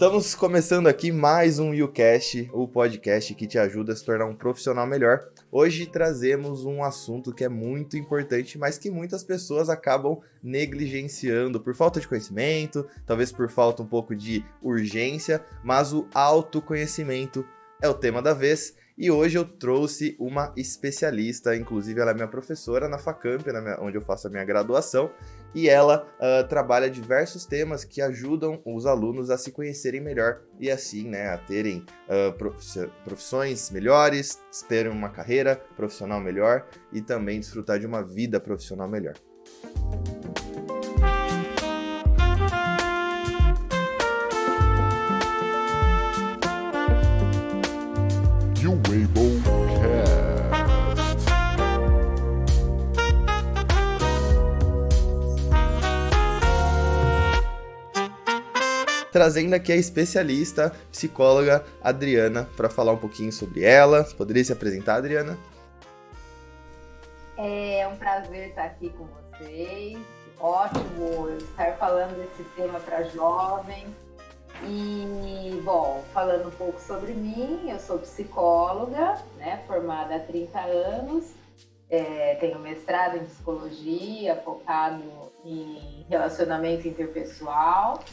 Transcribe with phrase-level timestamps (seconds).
[0.00, 4.34] Estamos começando aqui mais um YouCast, o podcast que te ajuda a se tornar um
[4.34, 5.28] profissional melhor.
[5.52, 11.74] Hoje trazemos um assunto que é muito importante, mas que muitas pessoas acabam negligenciando por
[11.74, 17.46] falta de conhecimento, talvez por falta um pouco de urgência, mas o autoconhecimento
[17.82, 18.74] é o tema da vez.
[18.96, 23.42] E hoje eu trouxe uma especialista, inclusive ela é minha professora na Facamp,
[23.80, 25.10] onde eu faço a minha graduação,
[25.54, 30.70] e ela uh, trabalha diversos temas que ajudam os alunos a se conhecerem melhor e
[30.70, 32.32] assim, né, a terem uh,
[33.04, 39.14] profissões melhores, terem uma carreira profissional melhor e também desfrutar de uma vida profissional melhor.
[59.12, 64.04] Trazendo aqui a especialista, psicóloga Adriana, para falar um pouquinho sobre ela.
[64.16, 65.38] Poderia se apresentar, Adriana?
[67.36, 69.98] É um prazer estar aqui com vocês.
[70.38, 73.88] Ótimo estar falando desse tema para jovens.
[74.62, 81.32] E, bom, falando um pouco sobre mim, eu sou psicóloga, né, formada há 30 anos,
[81.88, 85.02] é, tenho mestrado em psicologia, focado
[85.46, 88.04] em relacionamento interpessoal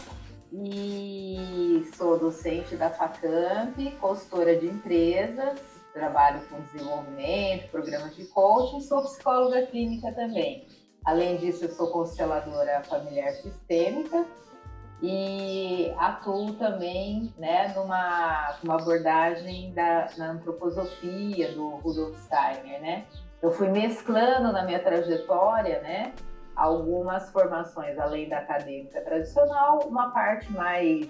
[0.52, 5.60] e sou docente da FACAMP, consultora de empresas,
[5.94, 10.68] trabalho com desenvolvimento, programas de coaching, sou psicóloga clínica também.
[11.04, 14.26] Além disso, eu sou consteladora familiar sistêmica
[15.02, 22.82] e atuo também né, numa, numa abordagem da, na antroposofia do Rudolf Steiner.
[22.82, 23.06] Né?
[23.42, 26.14] Eu fui mesclando na minha trajetória né,
[26.58, 31.08] algumas formações além da acadêmica tradicional, uma parte mais,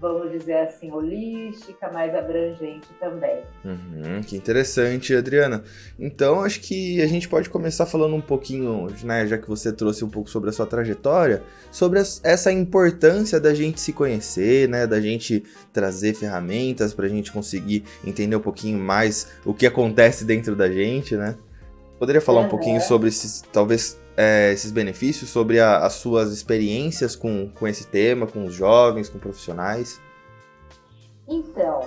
[0.00, 3.44] vamos dizer assim, holística, mais abrangente também.
[3.64, 5.62] Uhum, que interessante, Adriana.
[5.96, 10.04] Então, acho que a gente pode começar falando um pouquinho, né, já que você trouxe
[10.04, 15.00] um pouco sobre a sua trajetória, sobre essa importância da gente se conhecer, né, da
[15.00, 20.56] gente trazer ferramentas para a gente conseguir entender um pouquinho mais o que acontece dentro
[20.56, 21.36] da gente, né?
[22.04, 22.46] Poderia falar uhum.
[22.48, 27.66] um pouquinho sobre esses, talvez é, esses benefícios, sobre a, as suas experiências com, com
[27.66, 29.98] esse tema, com os jovens, com profissionais?
[31.26, 31.80] Então,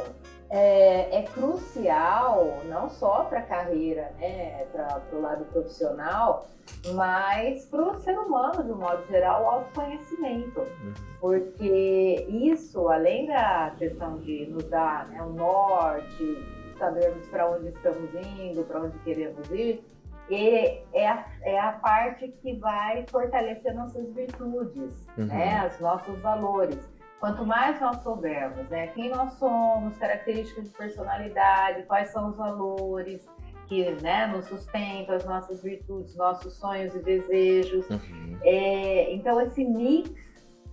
[0.49, 6.47] é, é crucial, não só para a carreira, né, para o lado profissional,
[6.95, 10.61] mas para o ser humano, de um modo geral, o autoconhecimento.
[10.61, 10.93] Uhum.
[11.21, 16.43] Porque isso, além da questão de nos dar né, um norte,
[16.79, 19.83] sabermos para onde estamos indo, para onde queremos ir,
[20.29, 25.25] e é a, é a parte que vai fortalecer nossas virtudes, uhum.
[25.25, 26.77] né, os nossos valores.
[27.19, 33.27] Quanto mais nós soubermos né, quem nós somos, características de personalidade, quais são os valores
[33.67, 37.89] que né, nos sustentam, as nossas virtudes, nossos sonhos e desejos.
[37.89, 38.37] Uhum.
[38.43, 40.11] É, então, esse mix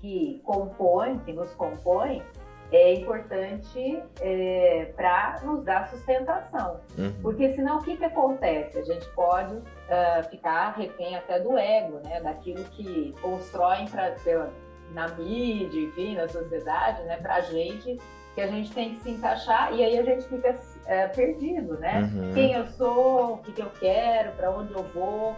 [0.00, 2.22] que compõe, que nos compõe,
[2.74, 6.80] é importante é, para nos dar sustentação.
[6.98, 7.12] Uhum.
[7.22, 8.78] Porque senão o que, que acontece?
[8.78, 12.20] A gente pode uh, ficar refém até do ego, né?
[12.20, 14.52] daquilo que constroem pra, pela,
[14.92, 17.16] na mídia, enfim, na sociedade, né?
[17.18, 17.98] para a gente,
[18.34, 22.10] que a gente tem que se encaixar e aí a gente fica uh, perdido, né?
[22.12, 22.34] Uhum.
[22.34, 25.36] Quem eu sou, o que, que eu quero, para onde eu vou.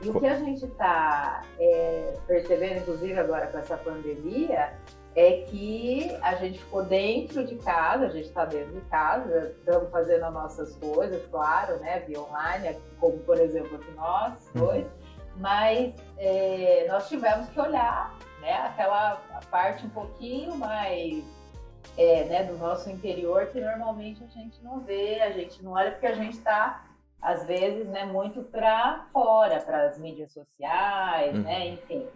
[0.00, 4.72] E o que a gente está é, percebendo, inclusive agora com essa pandemia,
[5.14, 9.90] é que a gente ficou dentro de casa, a gente está dentro de casa, estamos
[9.90, 14.66] fazendo as nossas coisas, claro, né, via online, como por exemplo aqui nós uhum.
[14.66, 14.86] dois,
[15.36, 19.16] mas é, nós tivemos que olhar, né, aquela
[19.50, 21.24] parte um pouquinho mais
[21.96, 25.90] é, né, do nosso interior que normalmente a gente não vê, a gente não olha
[25.90, 26.84] porque a gente está
[27.20, 31.44] às vezes, né, muito para fora, para as mídias sociais, né, uhum.
[31.44, 32.06] né, enfim.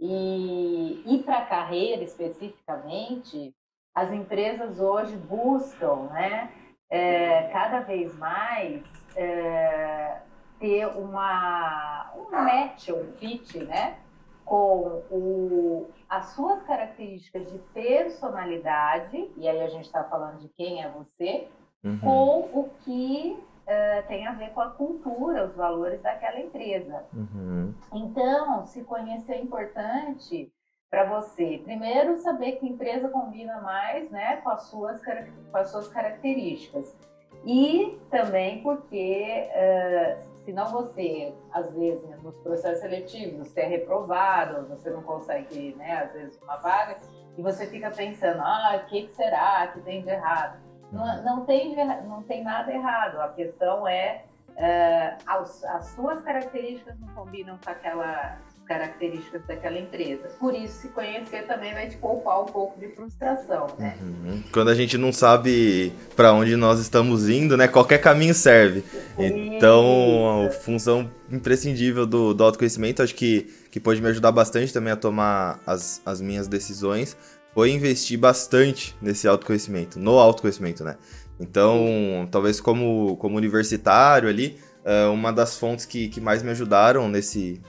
[0.00, 3.54] E, e para a carreira especificamente,
[3.94, 6.50] as empresas hoje buscam né,
[6.88, 8.82] é, cada vez mais
[9.14, 10.22] é,
[10.58, 13.98] ter uma, um match, um fit né,
[14.44, 20.82] com o, as suas características de personalidade, e aí a gente está falando de quem
[20.82, 21.46] é você,
[21.84, 21.98] uhum.
[21.98, 27.04] com o que uh, tem a ver com a cultura, os valores daquela empresa.
[27.12, 27.74] Uhum.
[27.92, 30.52] Então, se conhecer é importante
[30.90, 31.60] para você.
[31.64, 36.96] Primeiro, saber que empresa combina mais né, com, as suas, com as suas características.
[37.44, 44.90] E também porque uh, senão você, às vezes, nos processos seletivos, você é reprovado, você
[44.90, 46.98] não consegue, né, às vezes, uma vaga,
[47.38, 50.58] e você fica pensando, ah, o que, que será que tem de errado?
[50.92, 51.76] Não, não, tem,
[52.06, 57.70] não tem nada errado, a questão é uh, as, as suas características não combinam com
[57.70, 58.38] aquela
[58.70, 60.28] características daquela empresa.
[60.38, 63.98] Por isso, se conhecer também vai te poupar um pouco de frustração, né?
[64.00, 64.44] Uhum.
[64.52, 67.66] Quando a gente não sabe para onde nós estamos indo, né?
[67.66, 68.84] Qualquer caminho serve.
[69.18, 74.92] Então, a função imprescindível do, do autoconhecimento, acho que, que pode me ajudar bastante também
[74.92, 77.16] a tomar as, as minhas decisões,
[77.54, 80.96] foi investir bastante nesse autoconhecimento, no autoconhecimento, né?
[81.38, 87.08] Então, talvez como, como universitário ali, é, uma das fontes que, que mais me ajudaram
[87.08, 87.60] nesse,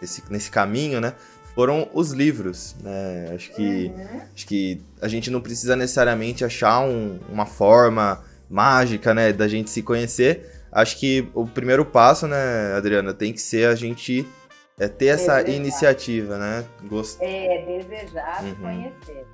[0.00, 1.14] nesse, nesse caminho, né?
[1.54, 3.32] Foram os livros, né?
[3.34, 4.20] Acho que, uhum.
[4.34, 9.32] acho que a gente não precisa necessariamente achar um, uma forma mágica, né?
[9.32, 10.48] Da gente se conhecer.
[10.72, 14.24] Acho que o primeiro passo, né, Adriana, tem que ser a gente
[14.80, 15.56] é, ter essa desejar.
[15.56, 16.64] iniciativa, né?
[16.84, 17.18] Gost...
[17.20, 18.54] É, desejar uhum.
[18.56, 19.26] conhecer.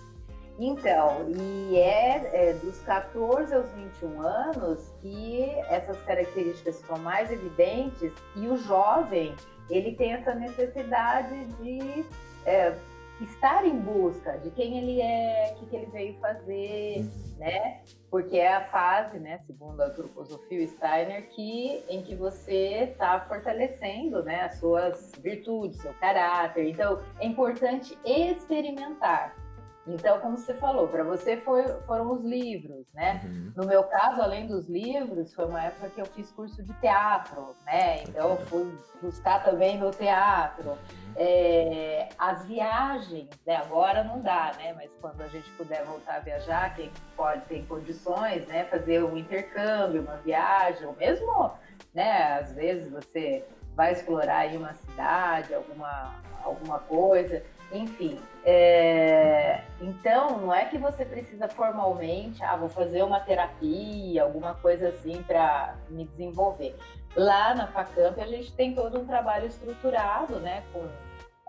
[0.59, 8.13] Então, e é, é, dos 14 aos 21 anos que essas características ficam mais evidentes
[8.35, 9.35] e o jovem
[9.69, 12.05] ele tem essa necessidade de
[12.47, 12.75] é,
[13.21, 17.05] estar em busca de quem ele é, o que, que ele veio fazer,
[17.37, 17.83] né?
[18.11, 24.23] Porque é a fase, né, segundo a antroposofia Steiner, que em que você está fortalecendo,
[24.23, 26.69] né, as suas virtudes, seu caráter.
[26.69, 29.46] Então, é importante experimentar.
[29.87, 33.21] Então, como você falou, para você foi, foram os livros, né?
[33.25, 33.53] Uhum.
[33.57, 37.55] No meu caso, além dos livros, foi uma época que eu fiz curso de teatro,
[37.65, 38.03] né?
[38.03, 40.71] Então, eu fui buscar também no teatro.
[40.71, 40.77] Uhum.
[41.15, 43.57] É, as viagens, né?
[43.57, 44.73] Agora não dá, né?
[44.73, 48.65] Mas quando a gente puder voltar a viajar, quem pode ter condições, né?
[48.65, 51.53] Fazer um intercâmbio, uma viagem, ou mesmo,
[51.95, 52.41] né?
[52.41, 53.45] Às vezes você
[53.77, 57.43] vai explorar aí uma cidade, alguma, alguma coisa
[57.73, 59.63] enfim, é...
[59.81, 65.23] então não é que você precisa formalmente, ah, vou fazer uma terapia, alguma coisa assim
[65.23, 66.77] para me desenvolver.
[67.17, 70.87] Lá na Facamp a gente tem todo um trabalho estruturado, né, com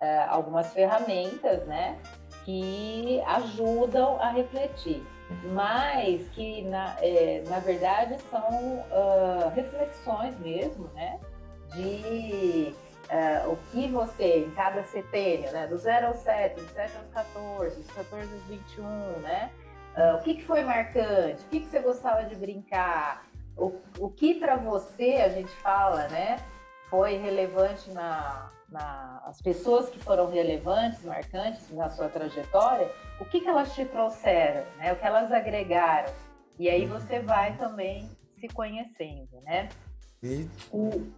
[0.01, 1.99] é, algumas ferramentas, né,
[2.43, 5.03] que ajudam a refletir,
[5.51, 11.19] mas que na, é, na verdade são uh, reflexões mesmo, né,
[11.75, 12.73] de
[13.09, 17.07] Uh, o que você, em cada setênio, né, do 0 ao 7, do 7 aos
[17.07, 18.83] 14, dos 14 aos 21,
[19.21, 19.49] né,
[19.95, 23.25] uh, o que, que foi marcante, o que, que você gostava de brincar,
[23.55, 26.35] o, o que para você, a gente fala, né,
[26.89, 33.39] foi relevante na, na, as pessoas que foram relevantes, marcantes na sua trajetória, o que,
[33.39, 36.11] que elas te trouxeram, né, o que elas agregaram,
[36.59, 39.69] e aí você vai também se conhecendo, né.
[40.21, 40.45] E...
[40.73, 41.09] O,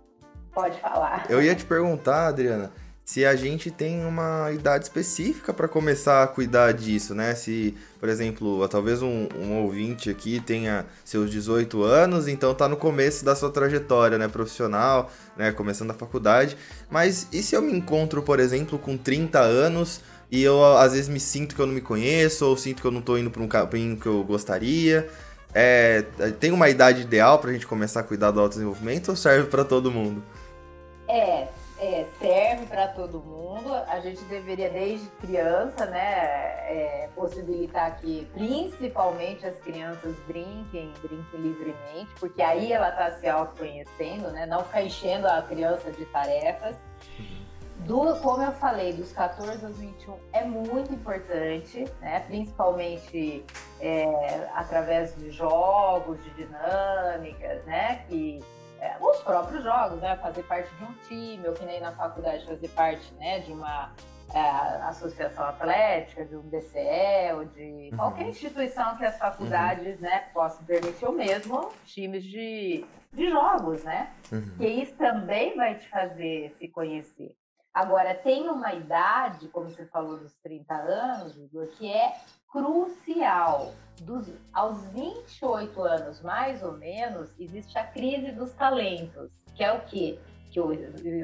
[0.54, 1.26] Pode falar.
[1.30, 2.72] Eu ia te perguntar, Adriana,
[3.10, 7.34] se a gente tem uma idade específica para começar a cuidar disso, né?
[7.34, 12.78] Se, por exemplo, talvez um, um, ouvinte aqui tenha seus 18 anos, então tá no
[12.78, 16.56] começo da sua trajetória, né, profissional, né, começando a faculdade.
[16.88, 21.10] Mas e se eu me encontro, por exemplo, com 30 anos e eu às vezes
[21.10, 23.42] me sinto que eu não me conheço ou sinto que eu não tô indo para
[23.42, 25.10] um caminho que eu gostaria?
[25.52, 26.04] É,
[26.40, 29.66] tem uma idade ideal para a gente começar a cuidar do autodesenvolvimento ou serve para
[29.66, 30.22] todo mundo?
[31.10, 31.48] É,
[31.80, 33.74] é serve para todo mundo.
[33.74, 36.06] A gente deveria, desde criança, né,
[36.70, 44.30] é, possibilitar que principalmente as crianças brinquem, brinquem livremente, porque aí ela está se autoconhecendo,
[44.30, 44.46] né?
[44.46, 46.76] Não ficar enchendo a criança de tarefas.
[47.80, 52.20] Do, como eu falei, dos 14 aos 21 é muito importante, né?
[52.28, 53.44] principalmente
[53.80, 57.66] é, através de jogos, de dinâmicas,
[59.30, 60.16] próprios jogos, né?
[60.18, 63.92] Fazer parte de um time, ou que nem na faculdade fazer parte né, de uma
[64.34, 64.40] é,
[64.88, 67.98] associação atlética, de um DCE, ou de uhum.
[67.98, 70.02] qualquer instituição que as faculdades uhum.
[70.02, 72.84] né, possam permitir, ou mesmo times de,
[73.14, 74.12] de jogos, né?
[74.32, 74.58] Uhum.
[74.58, 77.36] Que isso também vai te fazer se conhecer.
[77.72, 82.16] Agora, tem uma idade, como você falou, dos 30 anos, Igor, que é
[82.52, 83.74] crucial.
[84.02, 89.82] Dos, aos 28 anos, mais ou menos, existe a crise dos talentos, que é o
[89.82, 90.18] quê?
[90.52, 90.70] Que o,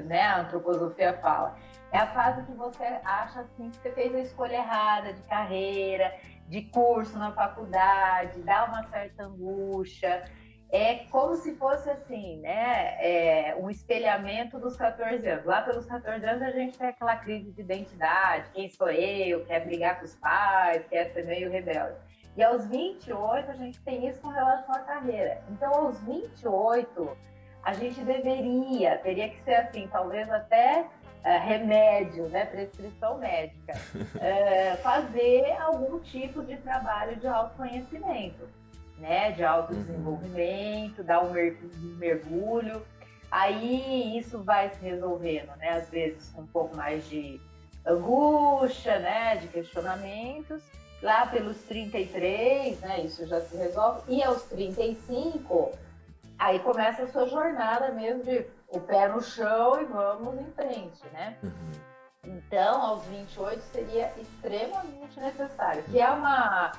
[0.04, 1.58] né, a antroposofia fala.
[1.94, 6.14] É a fase que você acha assim que você fez a escolha errada de carreira,
[6.50, 10.26] de curso na faculdade, dá uma certa angústia
[10.72, 12.98] é como se fosse assim, né?
[13.00, 15.46] É um espelhamento dos 14 anos.
[15.46, 19.66] Lá pelos 14 anos a gente tem aquela crise de identidade, quem sou eu, quer
[19.66, 21.96] brigar com os pais, quer ser meio rebelde.
[22.36, 25.42] E aos 28 a gente tem isso com relação à carreira.
[25.50, 27.18] Então, aos 28,
[27.64, 30.86] a gente deveria, teria que ser assim, talvez até
[31.24, 33.74] é, remédio, né, prescrição médica,
[34.20, 38.48] é, fazer algum tipo de trabalho de autoconhecimento,
[38.98, 42.82] né, de autodesenvolvimento, dar um mergulho.
[43.30, 47.40] Aí isso vai se resolvendo, né, às vezes com um pouco mais de
[47.86, 50.62] angústia, né, de questionamentos.
[51.02, 54.02] Lá pelos 33, né, isso já se resolve.
[54.08, 55.72] E aos 35,
[56.40, 61.06] aí começa a sua jornada mesmo de o pé no chão e vamos em frente,
[61.14, 61.38] né?
[61.44, 61.96] Uhum.
[62.26, 66.72] Então, aos 28 seria extremamente necessário, que é uma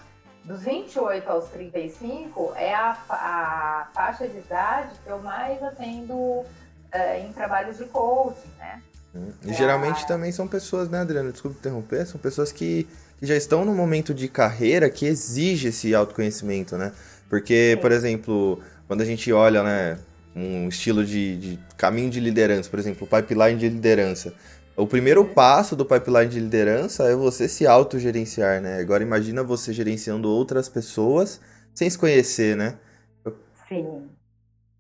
[0.46, 6.44] dos 28 aos 35 é a, a faixa de idade que eu mais atendo
[6.92, 8.80] é, em trabalhos de coaching, né?
[9.14, 9.32] Hum.
[9.44, 10.06] E geralmente a...
[10.06, 11.32] também são pessoas, né, Adriana?
[11.32, 12.86] Desculpa interromper, são pessoas que,
[13.18, 16.92] que já estão no momento de carreira que exige esse autoconhecimento, né?
[17.28, 17.80] Porque, Sim.
[17.80, 19.98] por exemplo, quando a gente olha, né,
[20.36, 24.32] um estilo de, de caminho de liderança, por exemplo, pipeline de liderança.
[24.76, 28.78] O primeiro passo do pipeline de liderança é você se autogerenciar, né?
[28.78, 31.40] Agora imagina você gerenciando outras pessoas
[31.74, 32.78] sem se conhecer, né?
[33.66, 34.10] Sim.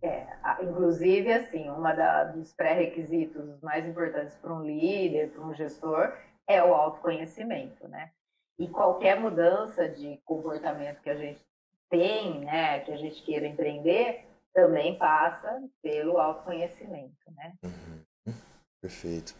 [0.02, 0.26] É,
[0.62, 6.12] inclusive, assim, uma da, dos pré-requisitos mais importantes para um líder, para um gestor,
[6.46, 8.10] é o autoconhecimento, né?
[8.58, 11.40] E qualquer mudança de comportamento que a gente
[11.88, 17.54] tem, né, que a gente queira empreender, também passa pelo autoconhecimento, né?
[17.64, 18.34] Uhum.
[18.80, 19.34] Perfeito.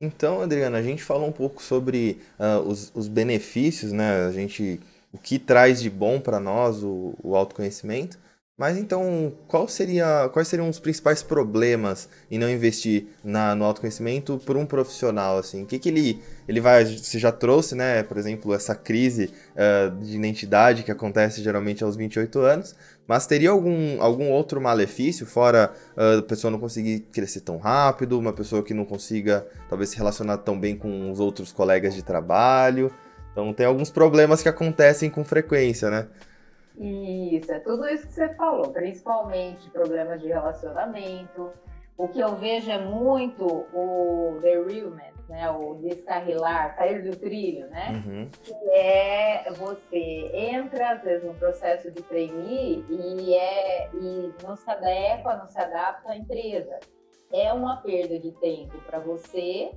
[0.00, 4.24] Então, Adriana, a gente falou um pouco sobre uh, os, os, benefícios, né?
[4.26, 4.80] A gente,
[5.12, 8.18] o que traz de bom para nós o, o autoconhecimento.
[8.56, 14.38] Mas então, qual seria, quais seriam os principais problemas em não investir na, no autoconhecimento
[14.44, 15.38] por um profissional?
[15.38, 16.84] Assim, o que, que ele, ele vai?
[16.84, 18.02] Você já trouxe, né?
[18.02, 22.74] Por exemplo, essa crise uh, de identidade que acontece geralmente aos 28 anos.
[23.10, 28.16] Mas teria algum, algum outro malefício fora uh, a pessoa não conseguir crescer tão rápido,
[28.16, 32.04] uma pessoa que não consiga talvez se relacionar tão bem com os outros colegas de
[32.04, 32.88] trabalho?
[33.32, 36.06] Então tem alguns problemas que acontecem com frequência, né?
[36.78, 41.50] Isso, é tudo isso que você falou, principalmente problemas de relacionamento.
[41.98, 45.48] O que eu vejo é muito o derailment, né?
[45.50, 48.02] O descarrilar, sair do trilho, né?
[48.04, 48.30] Uhum.
[48.42, 54.68] Que é você entra, às vezes, no processo de trainee e, é, e não se
[54.70, 56.78] adequa, não se adapta à empresa.
[57.32, 59.72] É uma perda de tempo para você.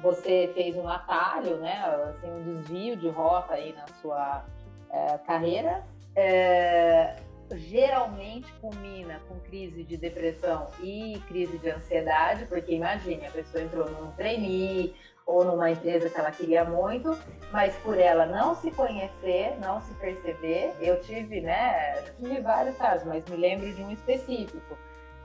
[0.00, 1.82] Você fez um atalho, né?
[2.10, 4.44] Assim, um desvio de rota aí na sua
[4.90, 5.82] é, carreira
[6.18, 7.14] é,
[7.56, 13.90] geralmente culmina com crise de depressão e crise de ansiedade, porque imagine, a pessoa entrou
[13.90, 14.94] num trainee
[15.26, 17.16] ou numa empresa que ela queria muito,
[17.52, 23.06] mas por ela não se conhecer, não se perceber, eu tive, né, tive vários casos,
[23.06, 24.78] mas me lembro de um específico,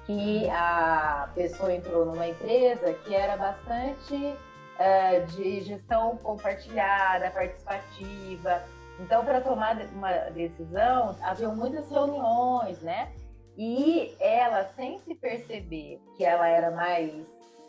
[0.06, 4.36] que a pessoa entrou numa empresa que era bastante
[4.78, 8.62] é, de gestão compartilhada, participativa,
[9.00, 13.12] então, para tomar uma decisão, havia muitas reuniões, né?
[13.58, 17.28] E ela, sem se perceber que ela era mais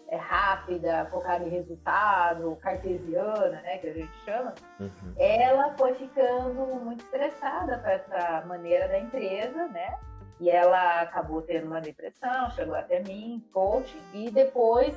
[0.08, 5.14] é, rápida, focada em resultado, cartesiana, né, que a gente chama, uhum.
[5.18, 9.98] ela foi ficando muito estressada com essa maneira da empresa, né?
[10.40, 14.94] E ela acabou tendo uma depressão, chegou até mim, coaching, e depois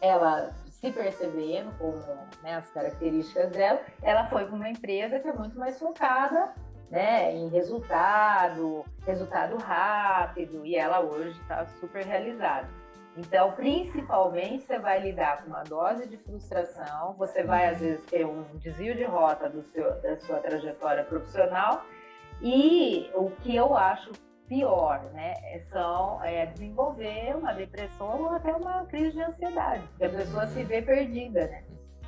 [0.00, 1.96] ela se percebendo como
[2.42, 6.54] né, as características dela, ela foi para uma empresa que é muito mais focada
[6.90, 12.68] né, em resultado, resultado rápido, e ela hoje está super realizada.
[13.16, 18.26] Então, principalmente, você vai lidar com uma dose de frustração, você vai, às vezes, ter
[18.26, 21.82] um desvio de rota seu, da sua trajetória profissional,
[22.42, 24.12] e o que eu acho
[24.48, 25.34] pior, né?
[25.44, 30.46] É são é, desenvolver uma depressão ou até uma crise de ansiedade, porque a pessoa
[30.46, 31.62] se vê perdida, né?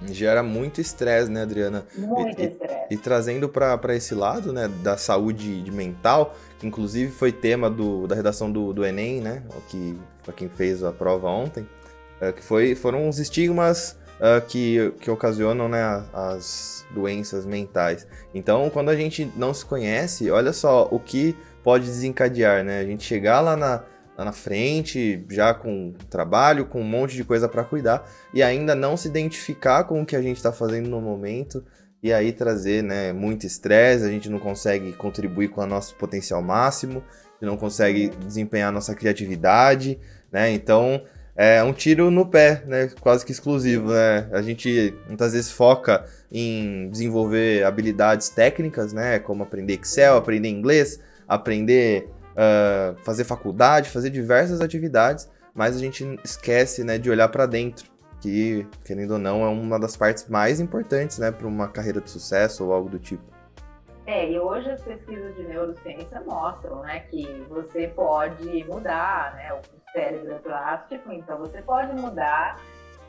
[0.07, 1.85] Gera muito estresse, né, Adriana?
[1.97, 2.87] Muito estresse.
[2.88, 8.07] E, e, trazendo para esse lado, né, da saúde mental, que inclusive foi tema do,
[8.07, 11.68] da redação do, do Enem, né, que para quem fez a prova ontem,
[12.21, 18.06] é, que foi, foram os estigmas uh, que, que ocasionam, né, as doenças mentais.
[18.34, 22.80] Então, quando a gente não se conhece, olha só o que pode desencadear, né?
[22.80, 23.84] A gente chegar lá na,
[24.16, 28.75] lá na frente, já com trabalho, com um monte de coisa para cuidar, e ainda
[28.75, 31.64] não se identificar com o que a gente está fazendo no momento,
[32.02, 36.40] e aí trazer né, muito estresse, a gente não consegue contribuir com o nosso potencial
[36.40, 37.02] máximo,
[37.40, 39.98] não consegue desempenhar nossa criatividade,
[40.30, 40.50] né?
[40.50, 41.02] Então
[41.40, 42.90] é um tiro no pé, né?
[43.00, 44.28] Quase que exclusivo, né?
[44.33, 49.21] A gente muitas vezes foca em desenvolver habilidades técnicas, né?
[49.21, 56.18] Como aprender Excel, aprender inglês, aprender uh, fazer faculdade, fazer diversas atividades, mas a gente
[56.25, 57.88] esquece né, de olhar para dentro,
[58.21, 62.11] que, querendo ou não, é uma das partes mais importantes né, para uma carreira de
[62.11, 63.23] sucesso ou algo do tipo.
[64.08, 69.60] É, e hoje as pesquisas de neurociência mostram né, que você pode mudar né, o
[69.92, 72.58] cérebro é plástico, então você pode mudar,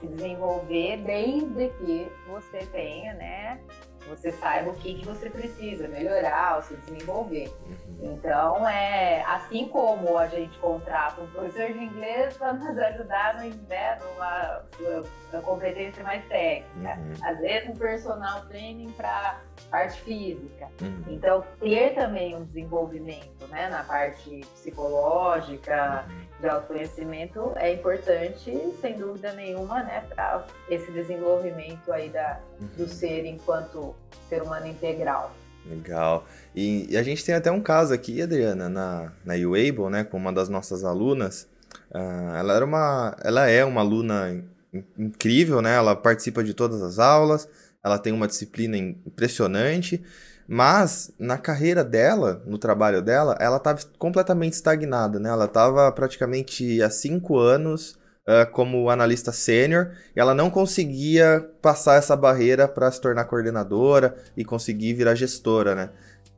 [0.01, 3.61] se desenvolver desde que você tenha né,
[4.09, 7.51] você saiba o que, que você precisa melhorar ou se desenvolver.
[7.65, 8.13] Uhum.
[8.13, 13.49] Então, é assim como a gente contrata um professor de inglês para nos ajudar no,
[13.67, 14.63] né, numa,
[15.31, 17.13] numa competência mais técnica, uhum.
[17.23, 19.39] às vezes um personal training para
[19.69, 20.67] parte física.
[20.81, 21.03] Uhum.
[21.07, 26.41] Então, ter também um desenvolvimento né, na parte psicológica, uhum.
[26.41, 32.39] de autoconhecimento é importante, sem dúvida nenhuma, né, para esse desenvolvimento aí da,
[32.77, 32.89] do uhum.
[32.89, 33.95] ser enquanto
[34.27, 35.33] ser humano integral.
[35.65, 36.25] Legal.
[36.55, 40.17] E, e, a gente tem até um caso aqui, Adriana, na, na UABLE, né, com
[40.17, 41.47] uma das nossas alunas.
[41.91, 44.43] Uh, ela, era uma, ela é uma aluna
[44.97, 45.75] incrível, né?
[45.75, 47.47] Ela participa de todas as aulas,
[47.83, 50.03] ela tem uma disciplina impressionante,
[50.47, 55.29] mas na carreira dela, no trabalho dela, ela estava completamente estagnada, né?
[55.29, 61.95] Ela estava praticamente há cinco anos uh, como analista sênior e ela não conseguia passar
[61.95, 65.89] essa barreira para se tornar coordenadora e conseguir virar gestora, né?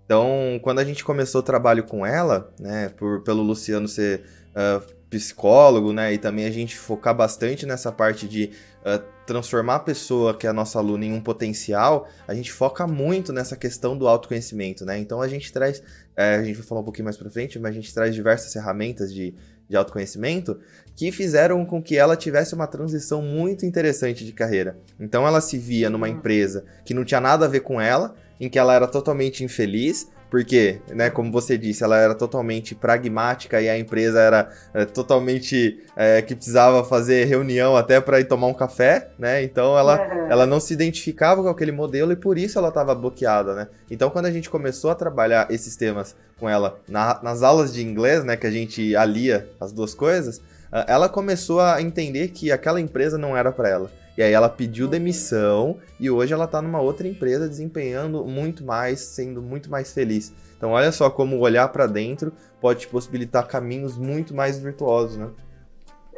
[0.06, 4.86] Então, quando a gente começou o trabalho com ela, né, por, pelo Luciano ser uh,
[5.10, 10.36] psicólogo, né, e também a gente focar bastante nessa parte de uh, transformar a pessoa
[10.36, 14.08] que é a nossa aluna em um potencial, a gente foca muito nessa questão do
[14.08, 14.98] autoconhecimento, né?
[15.00, 15.82] Então a gente traz,
[16.16, 18.52] é, a gente vai falar um pouquinho mais para frente, mas a gente traz diversas
[18.52, 19.34] ferramentas de,
[19.70, 20.60] de autoconhecimento
[20.96, 24.78] que fizeram com que ela tivesse uma transição muito interessante de carreira.
[25.00, 26.14] Então ela se via numa uhum.
[26.14, 30.10] empresa que não tinha nada a ver com ela, em que ela era totalmente infeliz,
[30.32, 35.84] porque, né, como você disse, ela era totalmente pragmática e a empresa era é, totalmente
[35.94, 39.44] é, que precisava fazer reunião até para ir tomar um café, né?
[39.44, 40.32] Então ela, uhum.
[40.32, 43.68] ela não se identificava com aquele modelo e por isso ela estava bloqueada, né?
[43.92, 47.86] Então quando a gente começou a trabalhar esses temas com ela na, nas aulas de
[47.86, 50.42] inglês, né, que a gente alia as duas coisas,
[50.88, 53.92] ela começou a entender que aquela empresa não era para ela.
[54.18, 59.00] E aí ela pediu demissão e hoje ela tá numa outra empresa desempenhando muito mais,
[59.00, 60.34] sendo muito mais feliz.
[60.58, 65.30] Então olha só como olhar para dentro pode te possibilitar caminhos muito mais virtuosos, né?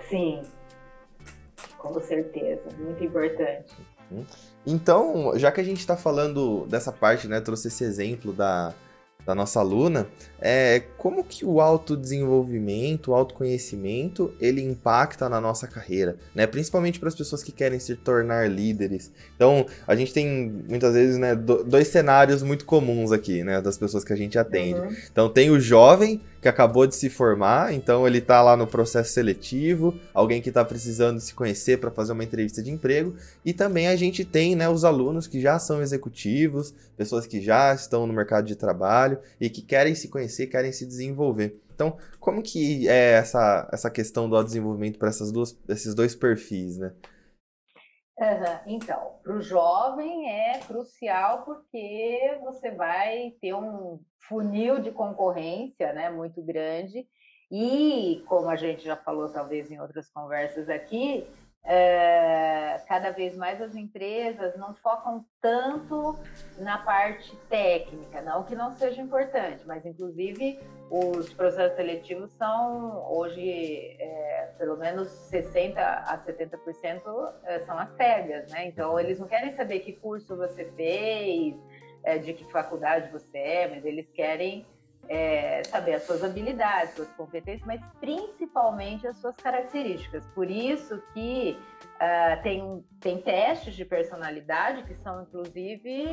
[0.10, 0.42] Sim.
[1.78, 3.76] Com certeza, muito importante.
[4.66, 8.74] Então, já que a gente está falando dessa parte, né, trouxe esse exemplo da,
[9.26, 10.08] da nossa aluna,
[10.46, 16.46] é como que o autodesenvolvimento, o autoconhecimento, ele impacta na nossa carreira, né?
[16.46, 19.10] Principalmente para as pessoas que querem se tornar líderes.
[19.38, 24.04] Então, a gente tem muitas vezes, né, dois cenários muito comuns aqui, né, das pessoas
[24.04, 24.82] que a gente atende.
[24.82, 24.96] Uhum.
[25.10, 29.14] Então, tem o jovem que acabou de se formar, então ele está lá no processo
[29.14, 33.88] seletivo, alguém que está precisando se conhecer para fazer uma entrevista de emprego, e também
[33.88, 38.12] a gente tem, né, os alunos que já são executivos, pessoas que já estão no
[38.12, 41.62] mercado de trabalho e que querem se conhecer, querem se desenvolver.
[41.74, 46.93] Então, como que é essa, essa questão do desenvolvimento para esses dois perfis, né?
[48.19, 48.76] Uhum.
[48.76, 56.10] Então, para o jovem é crucial porque você vai ter um funil de concorrência né,
[56.10, 57.08] muito grande
[57.52, 61.28] e, como a gente já falou talvez em outras conversas aqui,
[61.65, 66.19] é, cada vez mais as empresas não focam tanto
[66.58, 73.95] na parte técnica, não que não seja importante, mas inclusive os processos seletivos são hoje
[73.97, 78.67] é, pelo menos 60 a 70% é, são as cegas, né?
[78.67, 81.56] Então eles não querem saber que curso você fez,
[82.21, 84.65] de que faculdade você é, mas eles querem
[85.10, 90.26] é, saber as suas habilidades, suas competências, mas principalmente as suas características.
[90.28, 91.58] Por isso que
[91.96, 96.06] uh, tem, tem testes de personalidade que são, inclusive,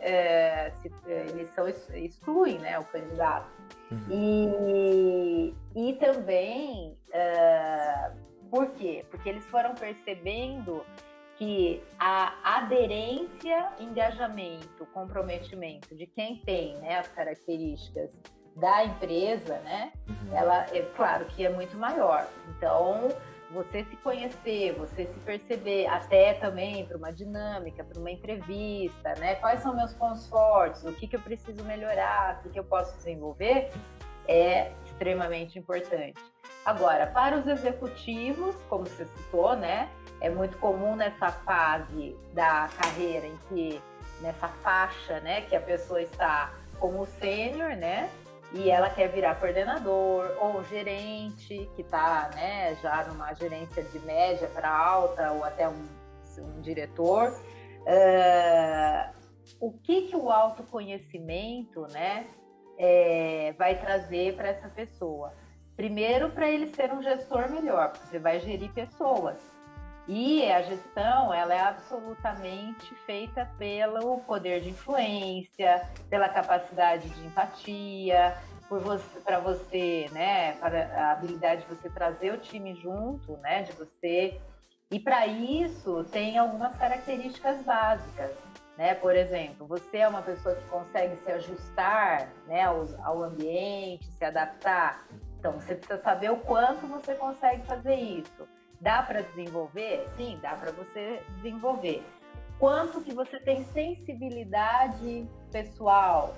[0.00, 3.50] é, se, eles são, excluem né, o candidato.
[3.90, 4.06] Uhum.
[4.10, 8.16] E, e também, uh,
[8.50, 9.04] por quê?
[9.10, 10.84] Porque eles foram percebendo
[11.36, 18.16] que a aderência, engajamento, comprometimento de quem tem né, as características
[18.56, 20.36] da empresa, né, uhum.
[20.36, 22.26] ela é claro que é muito maior.
[22.56, 23.08] Então,
[23.50, 29.36] você se conhecer, você se perceber, até também para uma dinâmica, para uma entrevista, né?
[29.36, 32.64] Quais são meus pontos fortes, o que, que eu preciso melhorar, o que, que eu
[32.64, 33.70] posso desenvolver,
[34.26, 36.20] é extremamente importante.
[36.64, 39.88] Agora, para os executivos, como você citou, né?
[40.20, 43.80] É muito comum nessa fase da carreira em que
[44.20, 48.10] nessa faixa, né, que a pessoa está como sênior, né?
[48.54, 54.48] E ela quer virar coordenador ou gerente, que está né, já numa gerência de média
[54.48, 55.88] para alta ou até um,
[56.38, 57.32] um diretor.
[57.80, 59.14] Uh,
[59.60, 62.26] o que, que o autoconhecimento né,
[62.78, 65.34] é, vai trazer para essa pessoa?
[65.76, 69.53] Primeiro, para ele ser um gestor melhor, porque você vai gerir pessoas.
[70.06, 78.36] E a gestão, ela é absolutamente feita pelo poder de influência, pela capacidade de empatia,
[78.68, 83.62] por você, para você, né, para a habilidade de você trazer o time junto, né,
[83.62, 84.38] de você.
[84.90, 88.30] E para isso tem algumas características básicas,
[88.76, 88.94] né?
[88.94, 94.24] Por exemplo, você é uma pessoa que consegue se ajustar, né, ao, ao ambiente, se
[94.24, 95.06] adaptar.
[95.38, 98.46] Então você precisa saber o quanto você consegue fazer isso.
[98.84, 100.06] Dá para desenvolver?
[100.14, 102.04] Sim, dá para você desenvolver.
[102.58, 106.36] Quanto que você tem sensibilidade pessoal?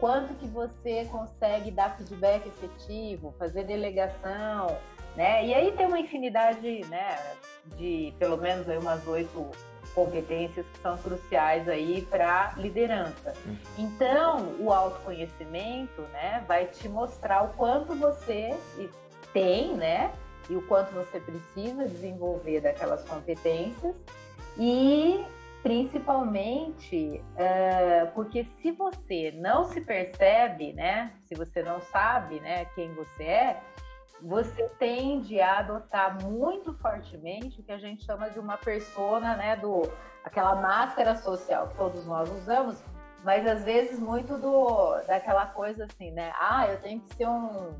[0.00, 4.76] Quanto que você consegue dar feedback efetivo, fazer delegação,
[5.14, 5.46] né?
[5.46, 7.16] E aí tem uma infinidade, né,
[7.76, 9.52] de pelo menos aí umas oito
[9.94, 13.34] competências que são cruciais aí para liderança.
[13.78, 18.58] Então, o autoconhecimento, né, vai te mostrar o quanto você
[19.32, 20.12] tem, né,
[20.48, 23.96] e o quanto você precisa desenvolver daquelas competências
[24.58, 25.24] e
[25.62, 32.92] principalmente uh, porque se você não se percebe, né, se você não sabe, né, quem
[32.94, 33.60] você é,
[34.20, 39.56] você tende a adotar muito fortemente o que a gente chama de uma persona, né,
[39.56, 39.90] do
[40.22, 42.82] aquela máscara social que todos nós usamos,
[43.24, 46.32] mas às vezes muito do daquela coisa assim, né?
[46.38, 47.74] Ah, eu tenho que ser um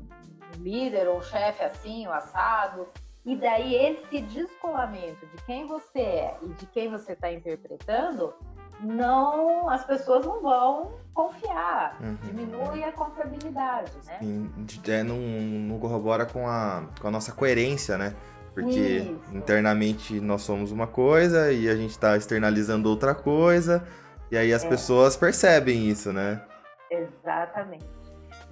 [0.57, 2.87] líder ou chefe assim, o assado.
[3.25, 8.33] E daí esse descolamento de quem você é e de quem você está interpretando,
[8.79, 11.97] não as pessoas não vão confiar.
[12.01, 12.17] Uhum.
[12.23, 14.19] Diminui a confiabilidade, né?
[14.19, 14.51] Sim,
[14.87, 18.15] é, não, não corrobora com a, com a nossa coerência, né?
[18.53, 19.35] Porque Isso.
[19.35, 23.85] internamente nós somos uma coisa e a gente está externalizando outra coisa.
[24.31, 24.69] E aí as é.
[24.69, 26.41] pessoas percebem isso, né?
[26.89, 27.94] Exatamente.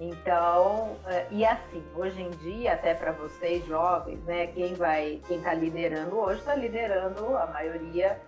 [0.00, 5.38] Então, eh, e assim, hoje em dia, até para vocês jovens, né, quem vai, quem
[5.38, 8.20] está liderando hoje está liderando a maioria.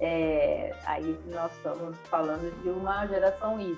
[0.00, 3.76] É, aí nós estamos falando de uma geração Y.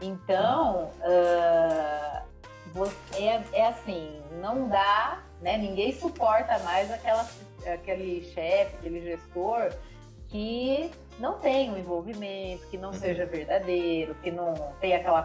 [0.00, 2.22] Então, uh,
[3.14, 5.58] é, é, assim, não dá, né?
[5.58, 7.28] Ninguém suporta mais aquela,
[7.66, 9.72] aquele chefe, aquele gestor
[10.28, 12.94] que não tem um envolvimento, que não uhum.
[12.94, 15.22] seja verdadeiro, que não tem aquela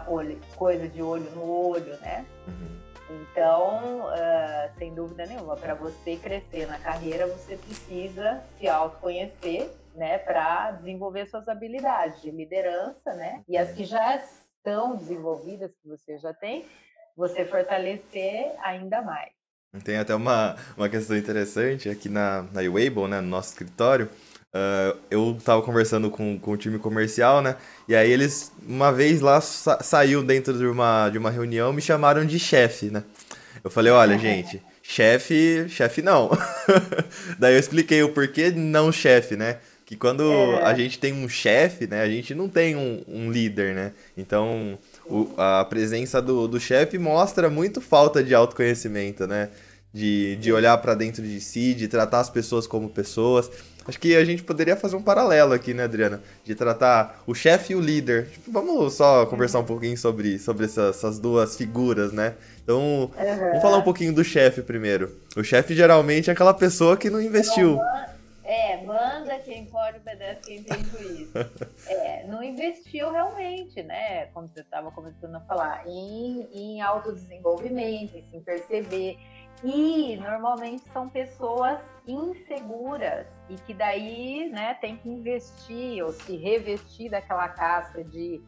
[0.56, 2.24] coisa de olho no olho, né?
[2.46, 2.78] Uhum.
[3.10, 10.18] Então, uh, sem dúvida nenhuma, para você crescer na carreira, você precisa se autoconhecer, né,
[10.18, 13.42] para desenvolver suas habilidades de liderança, né?
[13.48, 16.66] E as que já estão desenvolvidas, que você já tem,
[17.16, 19.32] você fortalecer ainda mais.
[19.84, 24.08] Tem até uma, uma questão interessante aqui na, na Weibo, né, no nosso escritório,
[24.54, 27.56] Uh, eu tava conversando com, com o time comercial, né?
[27.86, 31.82] E aí eles, uma vez lá, sa saiu dentro de uma, de uma reunião, me
[31.82, 33.04] chamaram de chefe, né?
[33.62, 36.30] Eu falei, olha, gente, chefe, chefe não.
[37.38, 39.58] Daí eu expliquei o porquê não chefe, né?
[39.84, 40.64] Que quando é.
[40.64, 42.02] a gente tem um chefe, né?
[42.02, 43.92] A gente não tem um, um líder, né?
[44.16, 49.50] Então, o, a presença do, do chefe mostra muito falta de autoconhecimento, né?
[49.92, 53.50] De, de olhar para dentro de si, de tratar as pessoas como pessoas.
[53.88, 56.20] Acho que a gente poderia fazer um paralelo aqui, né, Adriana?
[56.44, 58.28] De tratar o chefe e o líder.
[58.28, 62.34] Tipo, vamos só conversar um pouquinho sobre, sobre essas, essas duas figuras, né?
[62.62, 63.10] Então, uhum.
[63.38, 65.18] vamos falar um pouquinho do chefe primeiro.
[65.34, 67.80] O chefe geralmente é aquela pessoa que não investiu.
[68.44, 71.32] É, manda quem pode, obedece quem tem juízo.
[71.88, 74.26] é, não investiu realmente, né?
[74.34, 79.18] Como você estava começando a falar, em, em autodesenvolvimento, em se perceber
[79.64, 81.80] e normalmente são pessoas
[82.12, 88.42] inseguras e que daí, né, tem que investir ou se revestir daquela casca de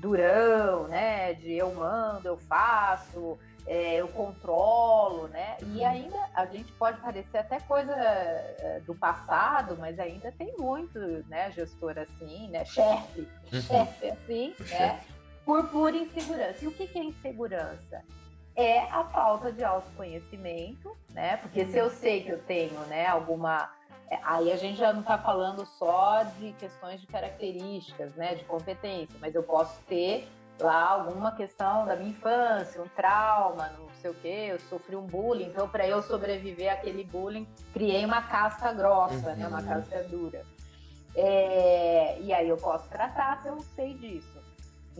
[0.00, 5.56] durão, né, de eu mando, eu faço, é, eu controlo, né?
[5.60, 5.86] E uhum.
[5.86, 11.50] ainda a gente pode parecer até coisa é, do passado, mas ainda tem muito, né,
[11.52, 13.60] gestor assim, né, chefe, uhum.
[13.60, 15.00] chefe assim, né,
[15.44, 16.64] por pura insegurança.
[16.64, 18.02] E o que é insegurança?
[18.56, 21.36] É a falta de autoconhecimento, né?
[21.38, 23.70] Porque se eu sei que eu tenho, né, alguma
[24.10, 28.44] é, Aí a gente já não está falando só de questões de características, né, de
[28.44, 34.10] competência, mas eu posso ter lá alguma questão da minha infância, um trauma, não sei
[34.10, 38.72] o quê, eu sofri um bullying, então para eu sobreviver àquele bullying, criei uma casca
[38.72, 39.36] grossa, uhum.
[39.36, 39.66] né, uma uhum.
[39.68, 40.44] casca dura.
[41.14, 44.39] É, e aí eu posso tratar se eu sei disso.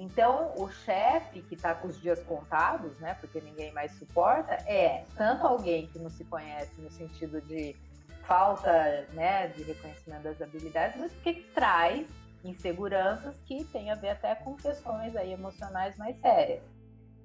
[0.01, 5.05] Então, o chefe que está com os dias contados, né, porque ninguém mais suporta, é
[5.15, 7.77] tanto alguém que não se conhece no sentido de
[8.23, 12.09] falta né, de reconhecimento das habilidades, mas porque traz
[12.43, 16.65] inseguranças que tem a ver até com questões aí emocionais mais sérias.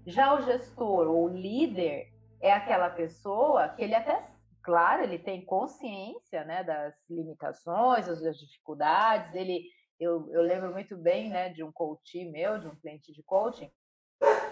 [0.05, 2.11] Já o gestor ou líder
[2.41, 4.21] é aquela pessoa que ele até,
[4.61, 9.63] claro, ele tem consciência né, das limitações, das dificuldades, ele
[9.99, 13.71] eu, eu lembro muito bem né, de um coach meu, de um cliente de coaching,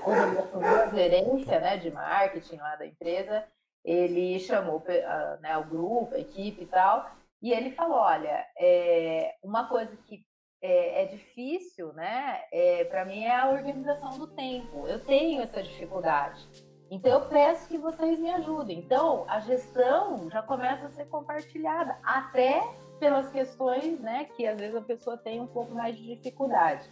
[0.03, 3.45] quando gerência né, de marketing lá da empresa,
[3.83, 7.09] ele chamou uh, né, o grupo, a equipe e tal,
[7.41, 10.25] e ele falou, olha, é, uma coisa que
[10.61, 14.87] é, é difícil, né, é, para mim é a organização do tempo.
[14.87, 16.47] Eu tenho essa dificuldade.
[16.89, 18.79] Então eu peço que vocês me ajudem.
[18.79, 22.61] Então a gestão já começa a ser compartilhada, até
[23.03, 26.89] pelas questões, né, que às vezes a pessoa tem um pouco mais de dificuldade.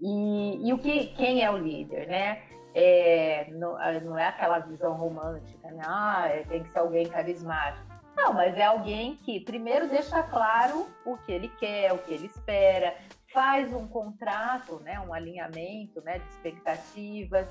[0.00, 2.42] E, e o que, quem é o líder, né?
[2.74, 5.82] É, não, ah, não, é aquela visão romântica, né?
[5.86, 7.86] Ah, é, tem que ser alguém carismático.
[8.16, 12.26] Não, mas é alguém que primeiro deixa claro o que ele quer, o que ele
[12.26, 12.94] espera,
[13.30, 17.46] faz um contrato, né, um alinhamento né, de expectativas,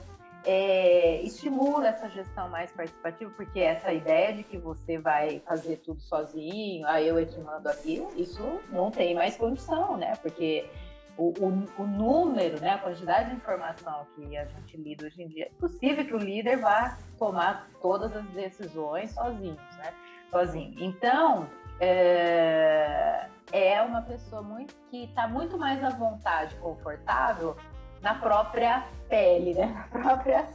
[0.46, 6.02] é, estimula essa gestão mais participativa, porque essa ideia de que você vai fazer tudo
[6.02, 10.16] sozinho, aí eu é te mando aqui, isso não tem mais condição, né?
[10.22, 10.70] Porque
[11.18, 15.28] o, o, o, número, né, a quantidade de informação que a gente lida hoje em
[15.28, 19.94] dia, é possível que o líder vá tomar todas as decisões sozinho, né?
[20.30, 20.76] Sozinho.
[20.78, 27.56] Então, é, é uma pessoa muito que está muito mais à vontade, confortável
[28.02, 29.66] na própria pele, né?
[29.66, 30.48] Na próprias,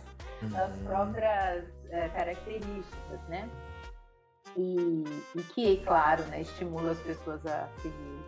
[0.43, 0.49] uhum.
[0.51, 3.49] nas próprias é, características, né?
[4.57, 5.05] E,
[5.37, 8.21] e, que, claro, né, estimula as pessoas a seguir.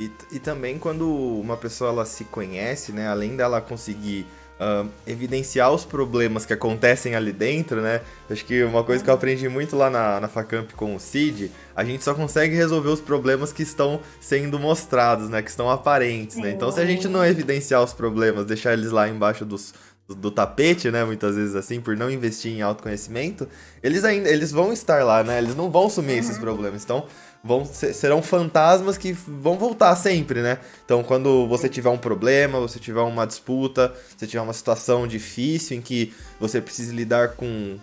[0.00, 4.26] E, e também quando uma pessoa ela se conhece, né, além dela conseguir
[4.60, 8.00] uh, evidenciar os problemas que acontecem ali dentro, né?
[8.30, 11.50] Acho que uma coisa que eu aprendi muito lá na, na Facamp com o Cid,
[11.74, 15.42] a gente só consegue resolver os problemas que estão sendo mostrados, né?
[15.42, 16.50] Que estão aparentes, né?
[16.50, 19.74] Então se a gente não evidenciar os problemas, deixar eles lá embaixo dos,
[20.06, 21.04] do, do, tapete, né?
[21.04, 23.48] Muitas vezes assim, por não investir em autoconhecimento,
[23.82, 25.38] eles ainda eles vão estar lá, né?
[25.38, 26.42] Eles não vão sumir esses uhum.
[26.42, 26.84] problemas.
[26.84, 27.06] Então,
[27.42, 30.58] vão serão fantasmas que vão voltar sempre, né?
[30.84, 35.76] Então, quando você tiver um problema, você tiver uma disputa, você tiver uma situação difícil
[35.76, 37.78] em que você precisa lidar com,